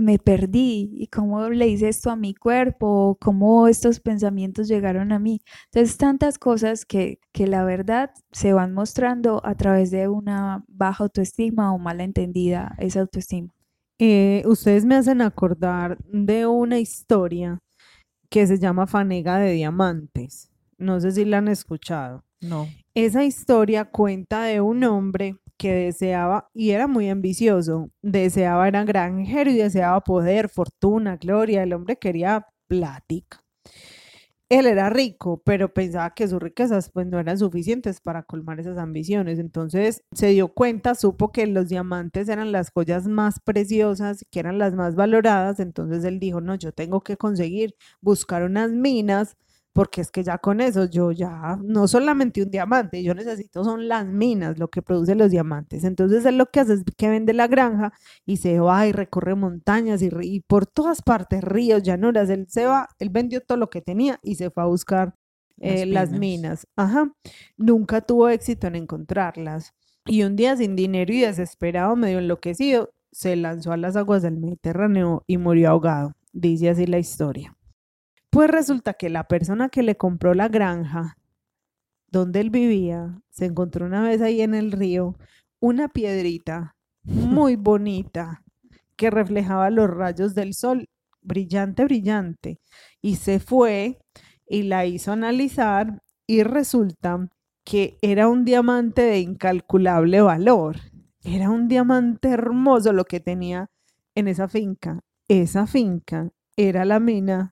me 0.00 0.18
perdí 0.18 0.90
y 0.94 1.08
cómo 1.08 1.48
le 1.50 1.68
hice 1.68 1.88
esto 1.88 2.10
a 2.10 2.16
mi 2.16 2.34
cuerpo, 2.34 3.18
cómo 3.20 3.68
estos 3.68 4.00
pensamientos 4.00 4.68
llegaron 4.68 5.12
a 5.12 5.18
mí. 5.18 5.42
Entonces, 5.66 5.96
tantas 5.96 6.38
cosas 6.38 6.84
que, 6.84 7.18
que 7.32 7.46
la 7.46 7.64
verdad 7.64 8.10
se 8.30 8.52
van 8.52 8.72
mostrando 8.72 9.44
a 9.44 9.54
través 9.56 9.90
de 9.90 10.08
una 10.08 10.64
baja 10.68 11.04
autoestima 11.04 11.72
o 11.72 11.78
mala 11.78 12.04
entendida 12.04 12.74
esa 12.78 13.00
autoestima. 13.00 13.52
Eh, 13.98 14.42
ustedes 14.46 14.84
me 14.84 14.96
hacen 14.96 15.20
acordar 15.20 15.98
de 16.04 16.46
una 16.46 16.78
historia 16.78 17.58
que 18.30 18.46
se 18.46 18.58
llama 18.58 18.86
Fanega 18.86 19.38
de 19.38 19.52
Diamantes. 19.52 20.50
No 20.78 21.00
sé 21.00 21.12
si 21.12 21.24
la 21.24 21.38
han 21.38 21.48
escuchado. 21.48 22.24
No. 22.40 22.66
Esa 22.94 23.24
historia 23.24 23.84
cuenta 23.84 24.42
de 24.44 24.60
un 24.60 24.82
hombre 24.84 25.36
que 25.62 25.72
deseaba, 25.72 26.50
y 26.54 26.70
era 26.70 26.88
muy 26.88 27.08
ambicioso, 27.08 27.90
deseaba, 28.02 28.68
era 28.68 28.84
granjero 28.84 29.50
y 29.50 29.56
deseaba 29.56 30.00
poder, 30.02 30.48
fortuna, 30.48 31.16
gloria. 31.16 31.62
El 31.62 31.72
hombre 31.72 31.96
quería 31.98 32.46
plática 32.68 33.42
él 34.58 34.66
era 34.66 34.90
rico, 34.90 35.40
pero 35.46 35.72
pensaba 35.72 36.12
que 36.14 36.28
sus 36.28 36.38
riquezas 36.38 36.90
pues 36.90 37.06
no 37.06 37.18
eran 37.18 37.38
suficientes 37.38 38.02
para 38.02 38.22
colmar 38.22 38.60
esas 38.60 38.76
ambiciones. 38.76 39.38
Entonces 39.38 40.02
se 40.12 40.26
dio 40.28 40.48
cuenta, 40.48 40.94
supo 40.94 41.32
que 41.32 41.46
los 41.46 41.70
diamantes 41.70 42.28
eran 42.28 42.52
las 42.52 42.70
joyas 42.70 43.06
más 43.06 43.40
preciosas, 43.42 44.26
que 44.30 44.40
eran 44.40 44.58
las 44.58 44.74
más 44.74 44.94
valoradas. 44.94 45.58
Entonces 45.58 46.04
él 46.04 46.18
dijo, 46.20 46.42
no, 46.42 46.54
yo 46.54 46.72
tengo 46.72 47.00
que 47.00 47.16
conseguir 47.16 47.74
buscar 48.02 48.42
unas 48.42 48.70
minas 48.72 49.36
porque 49.72 50.02
es 50.02 50.10
que 50.10 50.22
ya 50.22 50.38
con 50.38 50.60
eso 50.60 50.84
yo 50.84 51.12
ya 51.12 51.58
no 51.62 51.88
solamente 51.88 52.42
un 52.42 52.50
diamante, 52.50 53.02
yo 53.02 53.14
necesito 53.14 53.64
son 53.64 53.88
las 53.88 54.06
minas, 54.06 54.58
lo 54.58 54.68
que 54.68 54.82
produce 54.82 55.14
los 55.14 55.30
diamantes. 55.30 55.84
Entonces 55.84 56.24
él 56.26 56.36
lo 56.36 56.46
que 56.46 56.60
hace 56.60 56.74
es 56.74 56.82
que 56.96 57.08
vende 57.08 57.32
la 57.32 57.48
granja 57.48 57.92
y 58.26 58.36
se 58.36 58.60
va 58.60 58.86
y 58.86 58.92
recorre 58.92 59.34
montañas 59.34 60.02
y, 60.02 60.40
por 60.40 60.66
todas 60.66 61.02
partes, 61.02 61.42
ríos, 61.42 61.82
llanuras, 61.82 62.28
él 62.30 62.46
se 62.48 62.66
va, 62.66 62.88
él 62.98 63.10
vendió 63.10 63.40
todo 63.40 63.58
lo 63.58 63.70
que 63.70 63.80
tenía 63.80 64.18
y 64.22 64.34
se 64.34 64.50
fue 64.50 64.62
a 64.62 64.66
buscar 64.66 65.14
eh, 65.58 65.86
las, 65.86 66.10
minas. 66.10 66.66
Ajá. 66.76 67.12
Nunca 67.56 68.00
tuvo 68.00 68.28
éxito 68.28 68.66
en 68.66 68.76
encontrarlas. 68.76 69.74
Y 70.04 70.24
un 70.24 70.36
día 70.36 70.56
sin 70.56 70.74
dinero 70.76 71.12
y 71.12 71.20
desesperado, 71.20 71.94
medio 71.96 72.18
enloquecido, 72.18 72.90
se 73.12 73.36
lanzó 73.36 73.72
a 73.72 73.76
las 73.76 73.94
aguas 73.96 74.22
del 74.22 74.36
Mediterráneo 74.38 75.22
y 75.26 75.38
murió 75.38 75.70
ahogado. 75.70 76.14
Dice 76.32 76.70
así 76.70 76.86
la 76.86 76.98
historia. 76.98 77.56
Pues 78.32 78.50
resulta 78.50 78.94
que 78.94 79.10
la 79.10 79.24
persona 79.24 79.68
que 79.68 79.82
le 79.82 79.98
compró 79.98 80.32
la 80.32 80.48
granja 80.48 81.18
donde 82.10 82.40
él 82.40 82.48
vivía, 82.48 83.20
se 83.28 83.44
encontró 83.44 83.84
una 83.84 84.02
vez 84.02 84.22
ahí 84.22 84.40
en 84.40 84.54
el 84.54 84.72
río 84.72 85.18
una 85.60 85.88
piedrita 85.88 86.74
muy 87.02 87.56
bonita 87.56 88.42
que 88.96 89.10
reflejaba 89.10 89.68
los 89.68 89.90
rayos 89.90 90.34
del 90.34 90.54
sol, 90.54 90.88
brillante, 91.20 91.84
brillante, 91.84 92.58
y 93.02 93.16
se 93.16 93.38
fue 93.38 93.98
y 94.48 94.62
la 94.62 94.86
hizo 94.86 95.12
analizar 95.12 96.02
y 96.26 96.42
resulta 96.42 97.28
que 97.64 97.98
era 98.00 98.28
un 98.28 98.46
diamante 98.46 99.02
de 99.02 99.18
incalculable 99.20 100.22
valor. 100.22 100.78
Era 101.22 101.50
un 101.50 101.68
diamante 101.68 102.30
hermoso 102.30 102.94
lo 102.94 103.04
que 103.04 103.20
tenía 103.20 103.68
en 104.14 104.26
esa 104.26 104.48
finca. 104.48 105.00
Esa 105.28 105.66
finca 105.66 106.30
era 106.56 106.86
la 106.86 106.98
mina 106.98 107.51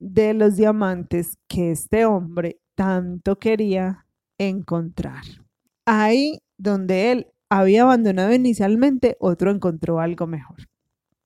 de 0.00 0.34
los 0.34 0.56
diamantes 0.56 1.38
que 1.46 1.70
este 1.70 2.06
hombre 2.06 2.58
tanto 2.74 3.38
quería 3.38 4.06
encontrar. 4.38 5.22
Ahí 5.86 6.38
donde 6.58 7.12
él 7.12 7.26
había 7.50 7.82
abandonado 7.82 8.32
inicialmente, 8.32 9.16
otro 9.20 9.50
encontró 9.50 10.00
algo 10.00 10.26
mejor. 10.26 10.56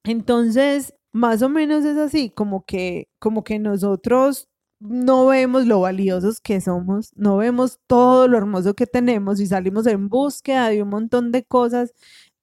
Entonces, 0.04 0.94
más 1.12 1.42
o 1.42 1.48
menos 1.48 1.84
es 1.84 1.96
así, 1.96 2.30
como 2.30 2.64
que, 2.64 3.08
como 3.18 3.44
que 3.44 3.58
nosotros 3.58 4.48
no 4.80 5.26
vemos 5.26 5.66
lo 5.66 5.80
valiosos 5.80 6.40
que 6.40 6.60
somos, 6.60 7.10
no 7.14 7.37
vemos 7.37 7.78
todo 7.87 8.28
lo 8.28 8.37
hermoso 8.37 8.74
que 8.74 8.87
tenemos 8.87 9.40
y 9.40 9.46
salimos 9.46 9.87
en 9.87 10.08
búsqueda 10.08 10.68
de 10.68 10.82
un 10.82 10.90
montón 10.90 11.32
de 11.32 11.44
cosas 11.44 11.92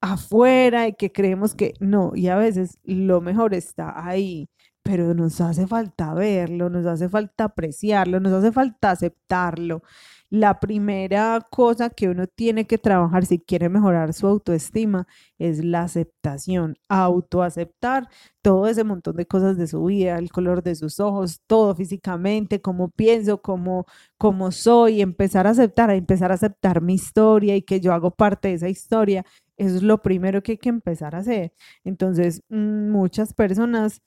afuera 0.02 0.88
y 0.88 0.94
que 0.94 1.12
creemos 1.12 1.54
que 1.54 1.74
no, 1.80 2.14
y 2.16 2.28
a 2.30 2.38
veces 2.38 2.80
lo 2.84 3.22
mejor 3.22 3.54
está 3.54 3.94
ahí 4.08 4.48
pero 4.84 5.14
nos 5.14 5.42
hace 5.42 5.68
falta 5.68 6.14
verlo, 6.14 6.70
nos 6.70 6.86
hace 6.86 7.10
falta 7.10 7.46
apreciarlo, 7.46 8.20
nos 8.20 8.34
hace 8.34 8.52
falta 8.52 8.92
aceptarlo. 8.92 9.84
La 10.32 10.62
primera 10.62 11.46
cosa 11.52 11.90
que 11.90 12.08
uno 12.08 12.26
tiene 12.26 12.66
que 12.66 12.78
trabajar 12.78 13.26
si 13.26 13.40
quiere 13.40 13.68
mejorar 13.68 14.14
su 14.14 14.28
autoestima 14.28 15.06
es 15.38 15.64
la 15.64 15.84
aceptación, 15.84 16.78
autoaceptar 16.88 18.08
todo 18.42 18.68
ese 18.68 18.86
montón 18.86 19.18
de 19.18 19.26
cosas 19.28 19.58
de 19.58 19.68
su 19.68 19.84
vida, 19.84 20.18
el 20.18 20.32
color 20.32 20.64
de 20.64 20.76
sus 20.76 21.02
ojos, 21.02 21.42
todo 21.48 21.76
físicamente, 21.76 22.62
cómo 22.62 22.90
pienso, 22.90 23.42
cómo, 23.42 23.86
cómo 24.18 24.52
soy, 24.52 25.02
empezar 25.02 25.48
a 25.48 25.52
aceptar, 25.52 25.90
a 25.90 25.96
empezar 25.96 26.32
a 26.32 26.36
aceptar 26.36 26.82
mi 26.82 26.94
historia 26.94 27.58
y 27.58 27.62
que 27.64 27.82
yo 27.82 27.94
hago 27.94 28.12
parte 28.12 28.48
de 28.48 28.54
esa 28.56 28.70
historia. 28.70 29.26
Eso 29.58 29.76
es 29.76 29.84
lo 29.84 30.02
primero 30.02 30.42
que 30.42 30.54
hay 30.54 30.58
que 30.58 30.70
empezar 30.70 31.14
a 31.14 31.20
hacer. 31.20 31.54
Entonces, 31.84 32.42
mm, 32.50 32.90
muchas 32.90 33.34
personas 33.34 34.02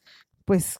pues 0.44 0.78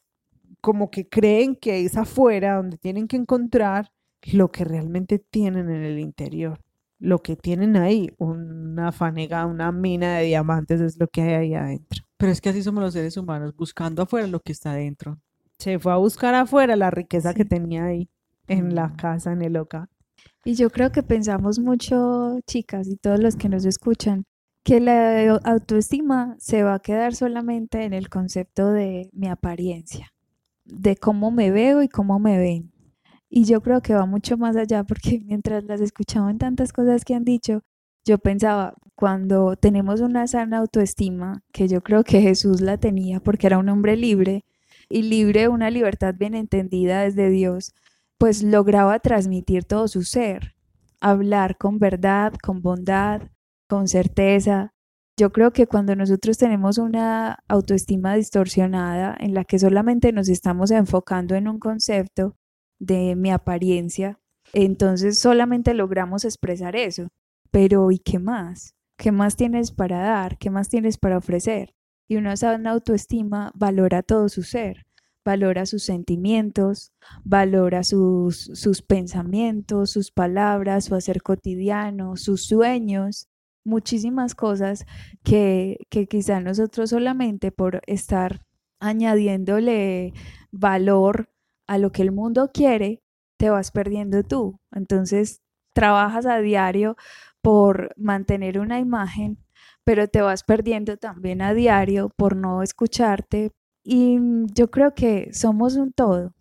como 0.60 0.90
que 0.90 1.08
creen 1.08 1.56
que 1.56 1.84
es 1.84 1.96
afuera 1.96 2.56
donde 2.56 2.78
tienen 2.78 3.06
que 3.06 3.16
encontrar 3.16 3.90
lo 4.32 4.50
que 4.50 4.64
realmente 4.64 5.18
tienen 5.18 5.68
en 5.68 5.82
el 5.82 5.98
interior. 5.98 6.60
Lo 6.98 7.18
que 7.22 7.36
tienen 7.36 7.76
ahí, 7.76 8.10
una 8.18 8.92
fanega, 8.92 9.44
una 9.46 9.72
mina 9.72 10.16
de 10.16 10.24
diamantes 10.24 10.80
es 10.80 10.98
lo 10.98 11.08
que 11.08 11.22
hay 11.22 11.34
ahí 11.34 11.54
adentro. 11.54 12.04
Pero 12.16 12.32
es 12.32 12.40
que 12.40 12.48
así 12.48 12.62
somos 12.62 12.82
los 12.82 12.94
seres 12.94 13.16
humanos, 13.16 13.54
buscando 13.54 14.02
afuera 14.02 14.26
lo 14.26 14.40
que 14.40 14.52
está 14.52 14.70
adentro. 14.72 15.18
Se 15.58 15.78
fue 15.78 15.92
a 15.92 15.96
buscar 15.96 16.34
afuera 16.34 16.76
la 16.76 16.90
riqueza 16.90 17.34
que 17.34 17.44
tenía 17.44 17.84
ahí, 17.84 18.08
en 18.46 18.74
la 18.74 18.88
mm. 18.88 18.96
casa, 18.96 19.32
en 19.32 19.42
el 19.42 19.56
hogar. 19.56 19.88
Y 20.44 20.54
yo 20.54 20.70
creo 20.70 20.92
que 20.92 21.02
pensamos 21.02 21.58
mucho, 21.58 22.38
chicas, 22.46 22.88
y 22.88 22.96
todos 22.96 23.20
los 23.20 23.36
que 23.36 23.48
nos 23.48 23.64
escuchan, 23.64 24.24
que 24.64 24.80
la 24.80 25.34
autoestima 25.44 26.36
se 26.38 26.62
va 26.62 26.74
a 26.74 26.78
quedar 26.80 27.14
solamente 27.14 27.84
en 27.84 27.92
el 27.92 28.08
concepto 28.08 28.72
de 28.72 29.10
mi 29.12 29.28
apariencia, 29.28 30.12
de 30.64 30.96
cómo 30.96 31.30
me 31.30 31.50
veo 31.50 31.82
y 31.82 31.88
cómo 31.88 32.18
me 32.18 32.38
ven. 32.38 32.72
Y 33.28 33.44
yo 33.44 33.60
creo 33.60 33.82
que 33.82 33.94
va 33.94 34.06
mucho 34.06 34.38
más 34.38 34.56
allá 34.56 34.82
porque 34.84 35.20
mientras 35.26 35.64
las 35.64 35.80
escuchaba 35.80 36.30
en 36.30 36.38
tantas 36.38 36.72
cosas 36.72 37.04
que 37.04 37.14
han 37.14 37.24
dicho, 37.24 37.62
yo 38.06 38.18
pensaba, 38.18 38.74
cuando 38.94 39.56
tenemos 39.56 40.00
una 40.00 40.26
sana 40.26 40.58
autoestima, 40.58 41.42
que 41.52 41.68
yo 41.68 41.82
creo 41.82 42.02
que 42.04 42.20
Jesús 42.22 42.60
la 42.60 42.78
tenía 42.78 43.20
porque 43.20 43.46
era 43.46 43.58
un 43.58 43.68
hombre 43.68 43.96
libre 43.96 44.44
y 44.88 45.02
libre, 45.02 45.48
una 45.48 45.70
libertad 45.70 46.14
bien 46.16 46.34
entendida 46.34 47.02
desde 47.02 47.28
Dios, 47.28 47.74
pues 48.18 48.42
lograba 48.42 48.98
transmitir 49.00 49.64
todo 49.64 49.88
su 49.88 50.04
ser, 50.04 50.54
hablar 51.00 51.58
con 51.58 51.78
verdad, 51.78 52.32
con 52.42 52.62
bondad, 52.62 53.22
con 53.68 53.88
certeza, 53.88 54.72
Yo 55.16 55.30
creo 55.32 55.52
que 55.52 55.66
cuando 55.68 55.94
nosotros 55.94 56.38
tenemos 56.38 56.78
una 56.78 57.38
autoestima 57.48 58.16
distorsionada 58.16 59.16
en 59.20 59.32
la 59.32 59.44
que 59.44 59.60
solamente 59.60 60.12
nos 60.12 60.28
estamos 60.28 60.72
enfocando 60.72 61.36
en 61.36 61.46
un 61.48 61.60
concepto 61.60 62.36
de 62.80 63.14
mi 63.14 63.30
apariencia, 63.30 64.18
entonces 64.52 65.18
solamente 65.20 65.72
logramos 65.74 66.24
expresar 66.24 66.74
eso. 66.76 67.08
Pero 67.52 67.92
¿y 67.92 67.98
qué 68.00 68.18
más? 68.18 68.74
¿Qué 68.98 69.12
más 69.12 69.36
tienes 69.36 69.70
para 69.72 70.00
dar? 70.00 70.36
¿Qué 70.38 70.50
más 70.50 70.68
tienes 70.68 70.98
para 70.98 71.18
ofrecer? 71.18 71.74
Y 72.08 72.16
una 72.16 72.36
sana 72.36 72.72
autoestima 72.72 73.52
valora 73.54 74.02
todo 74.02 74.28
su 74.28 74.42
ser, 74.42 74.84
valora 75.24 75.64
sus 75.66 75.84
sentimientos, 75.84 76.92
valora 77.24 77.84
sus, 77.84 78.50
sus 78.54 78.82
pensamientos, 78.82 79.90
sus 79.92 80.10
palabras, 80.10 80.86
su 80.86 80.94
hacer 80.96 81.22
cotidiano, 81.22 82.16
sus 82.16 82.44
sueños, 82.46 83.28
muchísimas 83.64 84.34
cosas 84.34 84.86
que, 85.22 85.78
que 85.90 86.06
quizá 86.06 86.40
nosotros 86.40 86.90
solamente 86.90 87.52
por 87.52 87.82
estar 87.86 88.42
añadiéndole 88.80 90.12
valor 90.52 91.30
a 91.66 91.78
lo 91.78 91.92
que 91.92 92.02
el 92.02 92.12
mundo 92.12 92.50
quiere, 92.52 93.02
te 93.38 93.50
vas 93.50 93.70
perdiendo 93.70 94.22
tú. 94.22 94.58
Entonces, 94.72 95.40
trabajas 95.74 96.26
a 96.26 96.38
diario 96.38 96.96
por 97.42 97.94
mantener 97.96 98.58
una 98.58 98.78
imagen, 98.78 99.38
pero 99.84 100.08
te 100.08 100.22
vas 100.22 100.44
perdiendo 100.44 100.96
también 100.96 101.42
a 101.42 101.54
diario 101.54 102.10
por 102.16 102.36
no 102.36 102.62
escucharte. 102.62 103.50
Y 103.84 104.18
yo 104.54 104.70
creo 104.70 104.94
que 104.94 105.30
somos 105.32 105.76
un 105.76 105.92
todo. 105.92 106.32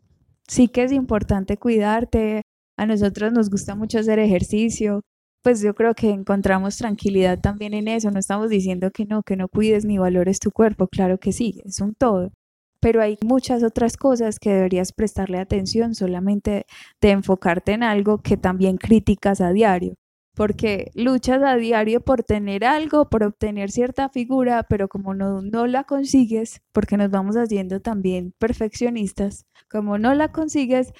Sí 0.47 0.67
que 0.69 0.83
es 0.83 0.91
importante 0.91 1.57
cuidarte. 1.57 2.43
A 2.77 2.85
nosotros 2.85 3.33
nos 3.33 3.49
gusta 3.49 3.75
mucho 3.75 3.99
hacer 3.99 4.19
ejercicio, 4.19 5.01
pues 5.43 5.61
yo 5.61 5.75
creo 5.75 5.93
que 5.93 6.09
encontramos 6.09 6.77
tranquilidad 6.77 7.39
también 7.39 7.73
en 7.73 7.87
eso. 7.89 8.09
No 8.11 8.19
estamos 8.19 8.49
diciendo 8.49 8.91
que 8.91 9.05
no, 9.05 9.23
que 9.23 9.35
no 9.35 9.49
cuides 9.49 9.85
ni 9.85 9.97
valores 9.97 10.39
tu 10.39 10.51
cuerpo, 10.51 10.87
claro 10.87 11.19
que 11.19 11.33
sí, 11.33 11.61
es 11.65 11.81
un 11.81 11.93
todo. 11.95 12.31
Pero 12.79 13.01
hay 13.01 13.17
muchas 13.23 13.63
otras 13.63 13.97
cosas 13.97 14.39
que 14.39 14.53
deberías 14.53 14.93
prestarle 14.93 15.39
atención 15.39 15.95
solamente 15.95 16.65
de 17.01 17.11
enfocarte 17.11 17.73
en 17.73 17.83
algo 17.83 18.19
que 18.19 18.37
también 18.37 18.77
criticas 18.77 19.41
a 19.41 19.51
diario. 19.51 19.95
Porque 20.35 20.91
luchas 20.95 21.43
a 21.43 21.55
diario 21.57 22.01
por 22.01 22.23
tener 22.23 22.65
algo, 22.65 23.09
por 23.09 23.23
obtener 23.23 23.69
cierta 23.69 24.09
figura, 24.09 24.63
pero 24.63 24.87
como 24.87 25.13
no, 25.13 25.41
no 25.41 25.67
la 25.67 25.83
consigues, 25.83 26.61
porque 26.71 26.97
nos 26.97 27.11
vamos 27.11 27.35
haciendo 27.35 27.81
también 27.81 28.33
perfeccionistas, 28.39 29.45
como 29.69 29.97
no 29.99 30.13
la 30.15 30.31
consigues, 30.31 30.91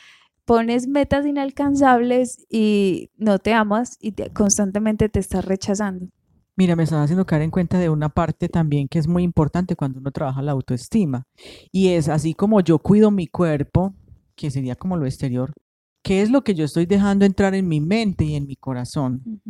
pones 0.45 0.87
metas 0.87 1.25
inalcanzables 1.25 2.45
y 2.49 3.11
no 3.17 3.39
te 3.39 3.53
amas 3.53 3.97
y 3.99 4.13
constantemente 4.33 5.09
te 5.09 5.19
estás 5.19 5.45
rechazando. 5.45 6.07
Mira, 6.55 6.75
me 6.75 6.83
están 6.83 7.01
haciendo 7.01 7.25
caer 7.25 7.41
en 7.41 7.51
cuenta 7.51 7.79
de 7.79 7.89
una 7.89 8.09
parte 8.09 8.47
también 8.47 8.87
que 8.87 8.99
es 8.99 9.07
muy 9.07 9.23
importante 9.23 9.75
cuando 9.75 9.99
uno 9.99 10.11
trabaja 10.11 10.41
la 10.41 10.51
autoestima. 10.51 11.23
Y 11.71 11.89
es 11.89 12.09
así 12.09 12.35
como 12.35 12.61
yo 12.61 12.77
cuido 12.77 13.09
mi 13.09 13.27
cuerpo, 13.27 13.95
que 14.35 14.51
sería 14.51 14.75
como 14.75 14.97
lo 14.97 15.05
exterior, 15.05 15.53
¿qué 16.03 16.21
es 16.21 16.29
lo 16.29 16.43
que 16.43 16.53
yo 16.53 16.65
estoy 16.65 16.85
dejando 16.85 17.25
entrar 17.25 17.55
en 17.55 17.67
mi 17.67 17.81
mente 17.81 18.25
y 18.25 18.35
en 18.35 18.45
mi 18.45 18.55
corazón? 18.55 19.41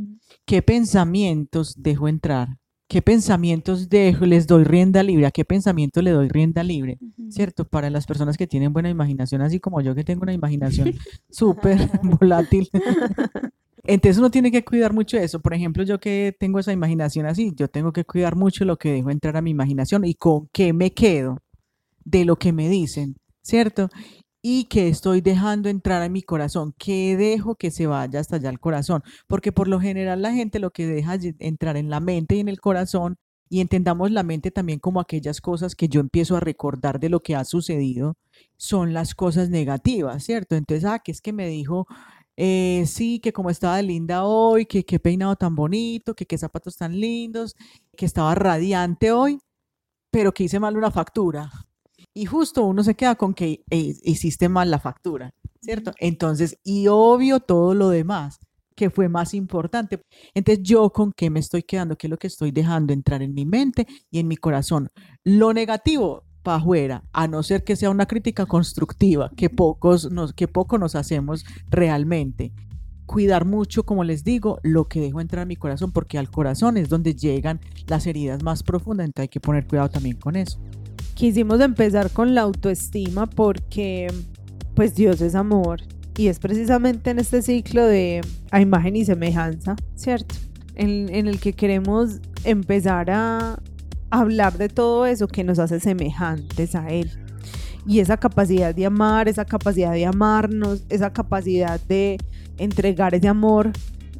¿Qué 0.45 0.61
pensamientos 0.61 1.75
dejo 1.77 2.07
entrar? 2.07 2.57
¿Qué 2.93 3.01
pensamientos 3.01 3.89
dejo, 3.89 4.27
les 4.27 4.45
doy 4.45 4.65
rienda 4.65 5.01
libre? 5.01 5.25
¿A 5.25 5.31
qué 5.31 5.43
pensamiento 5.43 5.99
le 6.03 6.11
doy 6.11 6.29
rienda 6.29 6.61
libre? 6.61 6.99
¿Cierto? 7.31 7.65
Para 7.65 7.89
las 7.89 8.05
personas 8.05 8.37
que 8.37 8.45
tienen 8.45 8.71
buena 8.71 8.87
imaginación, 8.87 9.41
así 9.41 9.59
como 9.59 9.81
yo 9.81 9.95
que 9.95 10.03
tengo 10.03 10.21
una 10.21 10.31
imaginación 10.31 10.93
súper 11.31 11.89
volátil. 12.03 12.69
Entonces 13.83 14.19
uno 14.19 14.29
tiene 14.29 14.51
que 14.51 14.63
cuidar 14.63 14.93
mucho 14.93 15.17
eso. 15.17 15.39
Por 15.39 15.55
ejemplo, 15.55 15.81
yo 15.81 15.99
que 15.99 16.35
tengo 16.39 16.59
esa 16.59 16.71
imaginación 16.71 17.25
así, 17.25 17.51
yo 17.55 17.67
tengo 17.67 17.93
que 17.93 18.05
cuidar 18.05 18.35
mucho 18.35 18.63
lo 18.63 18.77
que 18.77 18.91
dejo 18.91 19.09
entrar 19.09 19.37
a 19.37 19.41
mi 19.41 19.49
imaginación 19.49 20.05
y 20.05 20.13
con 20.13 20.47
qué 20.53 20.71
me 20.71 20.93
quedo 20.93 21.39
de 22.05 22.25
lo 22.25 22.35
que 22.35 22.53
me 22.53 22.69
dicen, 22.69 23.15
¿cierto? 23.41 23.89
Y 24.45 24.65
que 24.65 24.89
estoy 24.89 25.21
dejando 25.21 25.69
entrar 25.69 26.01
a 26.03 26.09
mi 26.09 26.21
corazón, 26.21 26.75
que 26.77 27.15
dejo 27.15 27.55
que 27.55 27.71
se 27.71 27.87
vaya 27.87 28.19
hasta 28.19 28.35
allá 28.35 28.49
al 28.49 28.59
corazón, 28.59 29.01
porque 29.25 29.53
por 29.53 29.69
lo 29.69 29.79
general 29.79 30.21
la 30.21 30.33
gente 30.33 30.59
lo 30.59 30.71
que 30.71 30.85
deja 30.85 31.17
entrar 31.39 31.77
en 31.77 31.89
la 31.89 32.01
mente 32.01 32.35
y 32.35 32.41
en 32.41 32.49
el 32.49 32.59
corazón, 32.59 33.17
y 33.49 33.61
entendamos 33.61 34.11
la 34.11 34.23
mente 34.23 34.51
también 34.51 34.79
como 34.79 34.99
aquellas 34.99 35.39
cosas 35.39 35.75
que 35.75 35.87
yo 35.87 36.01
empiezo 36.01 36.35
a 36.35 36.41
recordar 36.41 36.99
de 36.99 37.09
lo 37.09 37.21
que 37.21 37.35
ha 37.35 37.45
sucedido, 37.45 38.17
son 38.57 38.93
las 38.93 39.15
cosas 39.15 39.49
negativas, 39.49 40.23
¿cierto? 40.25 40.55
Entonces, 40.55 40.85
ah, 40.85 40.99
que 40.99 41.13
es 41.13 41.21
que 41.21 41.31
me 41.33 41.47
dijo, 41.47 41.87
eh, 42.35 42.83
sí, 42.87 43.19
que 43.19 43.31
como 43.31 43.49
estaba 43.49 43.81
linda 43.81 44.25
hoy, 44.25 44.65
que 44.65 44.83
qué 44.85 44.99
peinado 44.99 45.35
tan 45.37 45.55
bonito, 45.55 46.15
que 46.15 46.25
qué 46.25 46.37
zapatos 46.37 46.77
tan 46.77 46.99
lindos, 46.99 47.55
que 47.95 48.05
estaba 48.05 48.35
radiante 48.35 49.11
hoy, 49.11 49.39
pero 50.11 50.33
que 50.33 50.45
hice 50.45 50.59
mal 50.59 50.77
una 50.77 50.91
factura 50.91 51.51
y 52.13 52.25
justo 52.25 52.63
uno 52.63 52.83
se 52.83 52.95
queda 52.95 53.15
con 53.15 53.33
que 53.33 53.63
eh, 53.69 53.95
hiciste 54.03 54.49
mal 54.49 54.69
la 54.69 54.79
factura, 54.79 55.33
¿cierto? 55.61 55.93
Entonces, 55.99 56.59
y 56.63 56.87
obvio 56.87 57.39
todo 57.39 57.73
lo 57.73 57.89
demás, 57.89 58.39
que 58.75 58.89
fue 58.89 59.09
más 59.09 59.33
importante. 59.33 60.01
Entonces, 60.33 60.63
yo 60.63 60.89
con 60.91 61.11
qué 61.11 61.29
me 61.29 61.39
estoy 61.39 61.63
quedando, 61.63 61.95
qué 61.95 62.07
es 62.07 62.11
lo 62.11 62.17
que 62.17 62.27
estoy 62.27 62.51
dejando 62.51 62.93
entrar 62.93 63.21
en 63.21 63.33
mi 63.33 63.45
mente 63.45 63.87
y 64.11 64.19
en 64.19 64.27
mi 64.27 64.37
corazón. 64.37 64.89
Lo 65.23 65.53
negativo 65.53 66.23
para 66.43 66.57
afuera, 66.57 67.03
a 67.13 67.27
no 67.27 67.41
ser 67.41 67.63
que 67.63 67.75
sea 67.75 67.89
una 67.89 68.05
crítica 68.05 68.45
constructiva, 68.45 69.31
que 69.35 69.49
pocos 69.49 70.11
nos, 70.11 70.33
que 70.33 70.47
poco 70.47 70.77
nos 70.77 70.95
hacemos 70.95 71.45
realmente. 71.69 72.51
Cuidar 73.05 73.45
mucho, 73.45 73.85
como 73.85 74.03
les 74.03 74.23
digo, 74.23 74.59
lo 74.63 74.87
que 74.87 74.99
dejo 74.99 75.21
entrar 75.21 75.43
en 75.43 75.49
mi 75.49 75.55
corazón, 75.55 75.91
porque 75.91 76.17
al 76.17 76.29
corazón 76.29 76.77
es 76.77 76.89
donde 76.89 77.15
llegan 77.15 77.59
las 77.87 78.07
heridas 78.07 78.43
más 78.43 78.63
profundas, 78.63 79.05
entonces 79.05 79.23
hay 79.23 79.29
que 79.29 79.39
poner 79.39 79.67
cuidado 79.67 79.89
también 79.89 80.17
con 80.17 80.35
eso 80.35 80.59
quisimos 81.13 81.61
empezar 81.61 82.09
con 82.11 82.35
la 82.35 82.41
autoestima 82.41 83.27
porque 83.27 84.07
pues 84.75 84.95
Dios 84.95 85.21
es 85.21 85.35
amor 85.35 85.81
y 86.17 86.27
es 86.27 86.39
precisamente 86.39 87.09
en 87.09 87.19
este 87.19 87.41
ciclo 87.41 87.85
de 87.85 88.21
a 88.51 88.61
imagen 88.61 88.95
y 88.95 89.05
semejanza, 89.05 89.75
¿cierto? 89.95 90.35
En, 90.75 91.13
en 91.13 91.27
el 91.27 91.39
que 91.39 91.53
queremos 91.53 92.19
empezar 92.43 93.09
a 93.11 93.59
hablar 94.09 94.57
de 94.57 94.69
todo 94.69 95.05
eso 95.05 95.27
que 95.27 95.43
nos 95.43 95.59
hace 95.59 95.79
semejantes 95.79 96.75
a 96.75 96.89
Él. 96.89 97.11
Y 97.85 97.99
esa 97.99 98.17
capacidad 98.17 98.73
de 98.73 98.85
amar, 98.85 99.27
esa 99.27 99.45
capacidad 99.45 99.91
de 99.91 100.05
amarnos, 100.05 100.83
esa 100.89 101.11
capacidad 101.11 101.79
de 101.81 102.17
entregar 102.57 103.13
ese 103.13 103.27
amor 103.27 103.71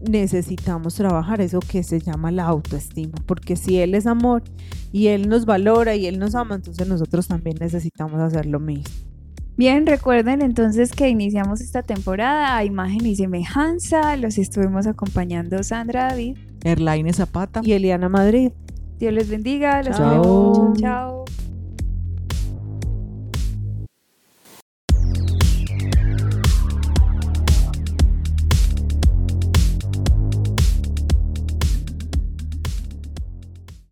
necesitamos 0.10 0.96
trabajar 0.96 1.42
eso 1.42 1.60
que 1.60 1.84
se 1.84 2.00
llama 2.00 2.32
la 2.32 2.46
autoestima, 2.46 3.16
porque 3.26 3.56
si 3.56 3.80
Él 3.80 3.96
es 3.96 4.06
amor 4.08 4.44
y 4.92 5.08
Él 5.08 5.30
nos 5.30 5.46
valora 5.46 5.96
y 5.96 6.06
Él 6.08 6.20
nos 6.20 6.36
ama, 6.36 6.56
entonces 6.56 6.88
nosotros 6.88 7.28
también 7.28 7.58
necesitamos 7.60 8.20
hacer 8.20 8.46
lo 8.46 8.60
mismo. 8.60 8.94
Bien, 9.56 9.86
recuerden 9.86 10.42
entonces 10.42 10.92
que 10.92 11.10
iniciamos 11.10 11.62
esta 11.62 11.84
temporada 11.84 12.58
a 12.58 12.66
imagen 12.66 13.06
y 13.06 13.16
semejanza. 13.16 14.18
Los 14.18 14.40
estuvimos 14.40 14.88
acompañando 14.88 15.62
Sandra 15.62 16.10
David, 16.10 16.38
Erlaine 16.64 17.14
Zapata 17.14 17.62
y 17.64 17.74
Eliana 17.74 18.10
Madrid. 18.10 18.52
Dios 18.98 19.14
les 19.14 19.30
bendiga. 19.30 19.84
Los 19.84 19.98
chao. 19.98 20.74
Chao. 20.76 21.26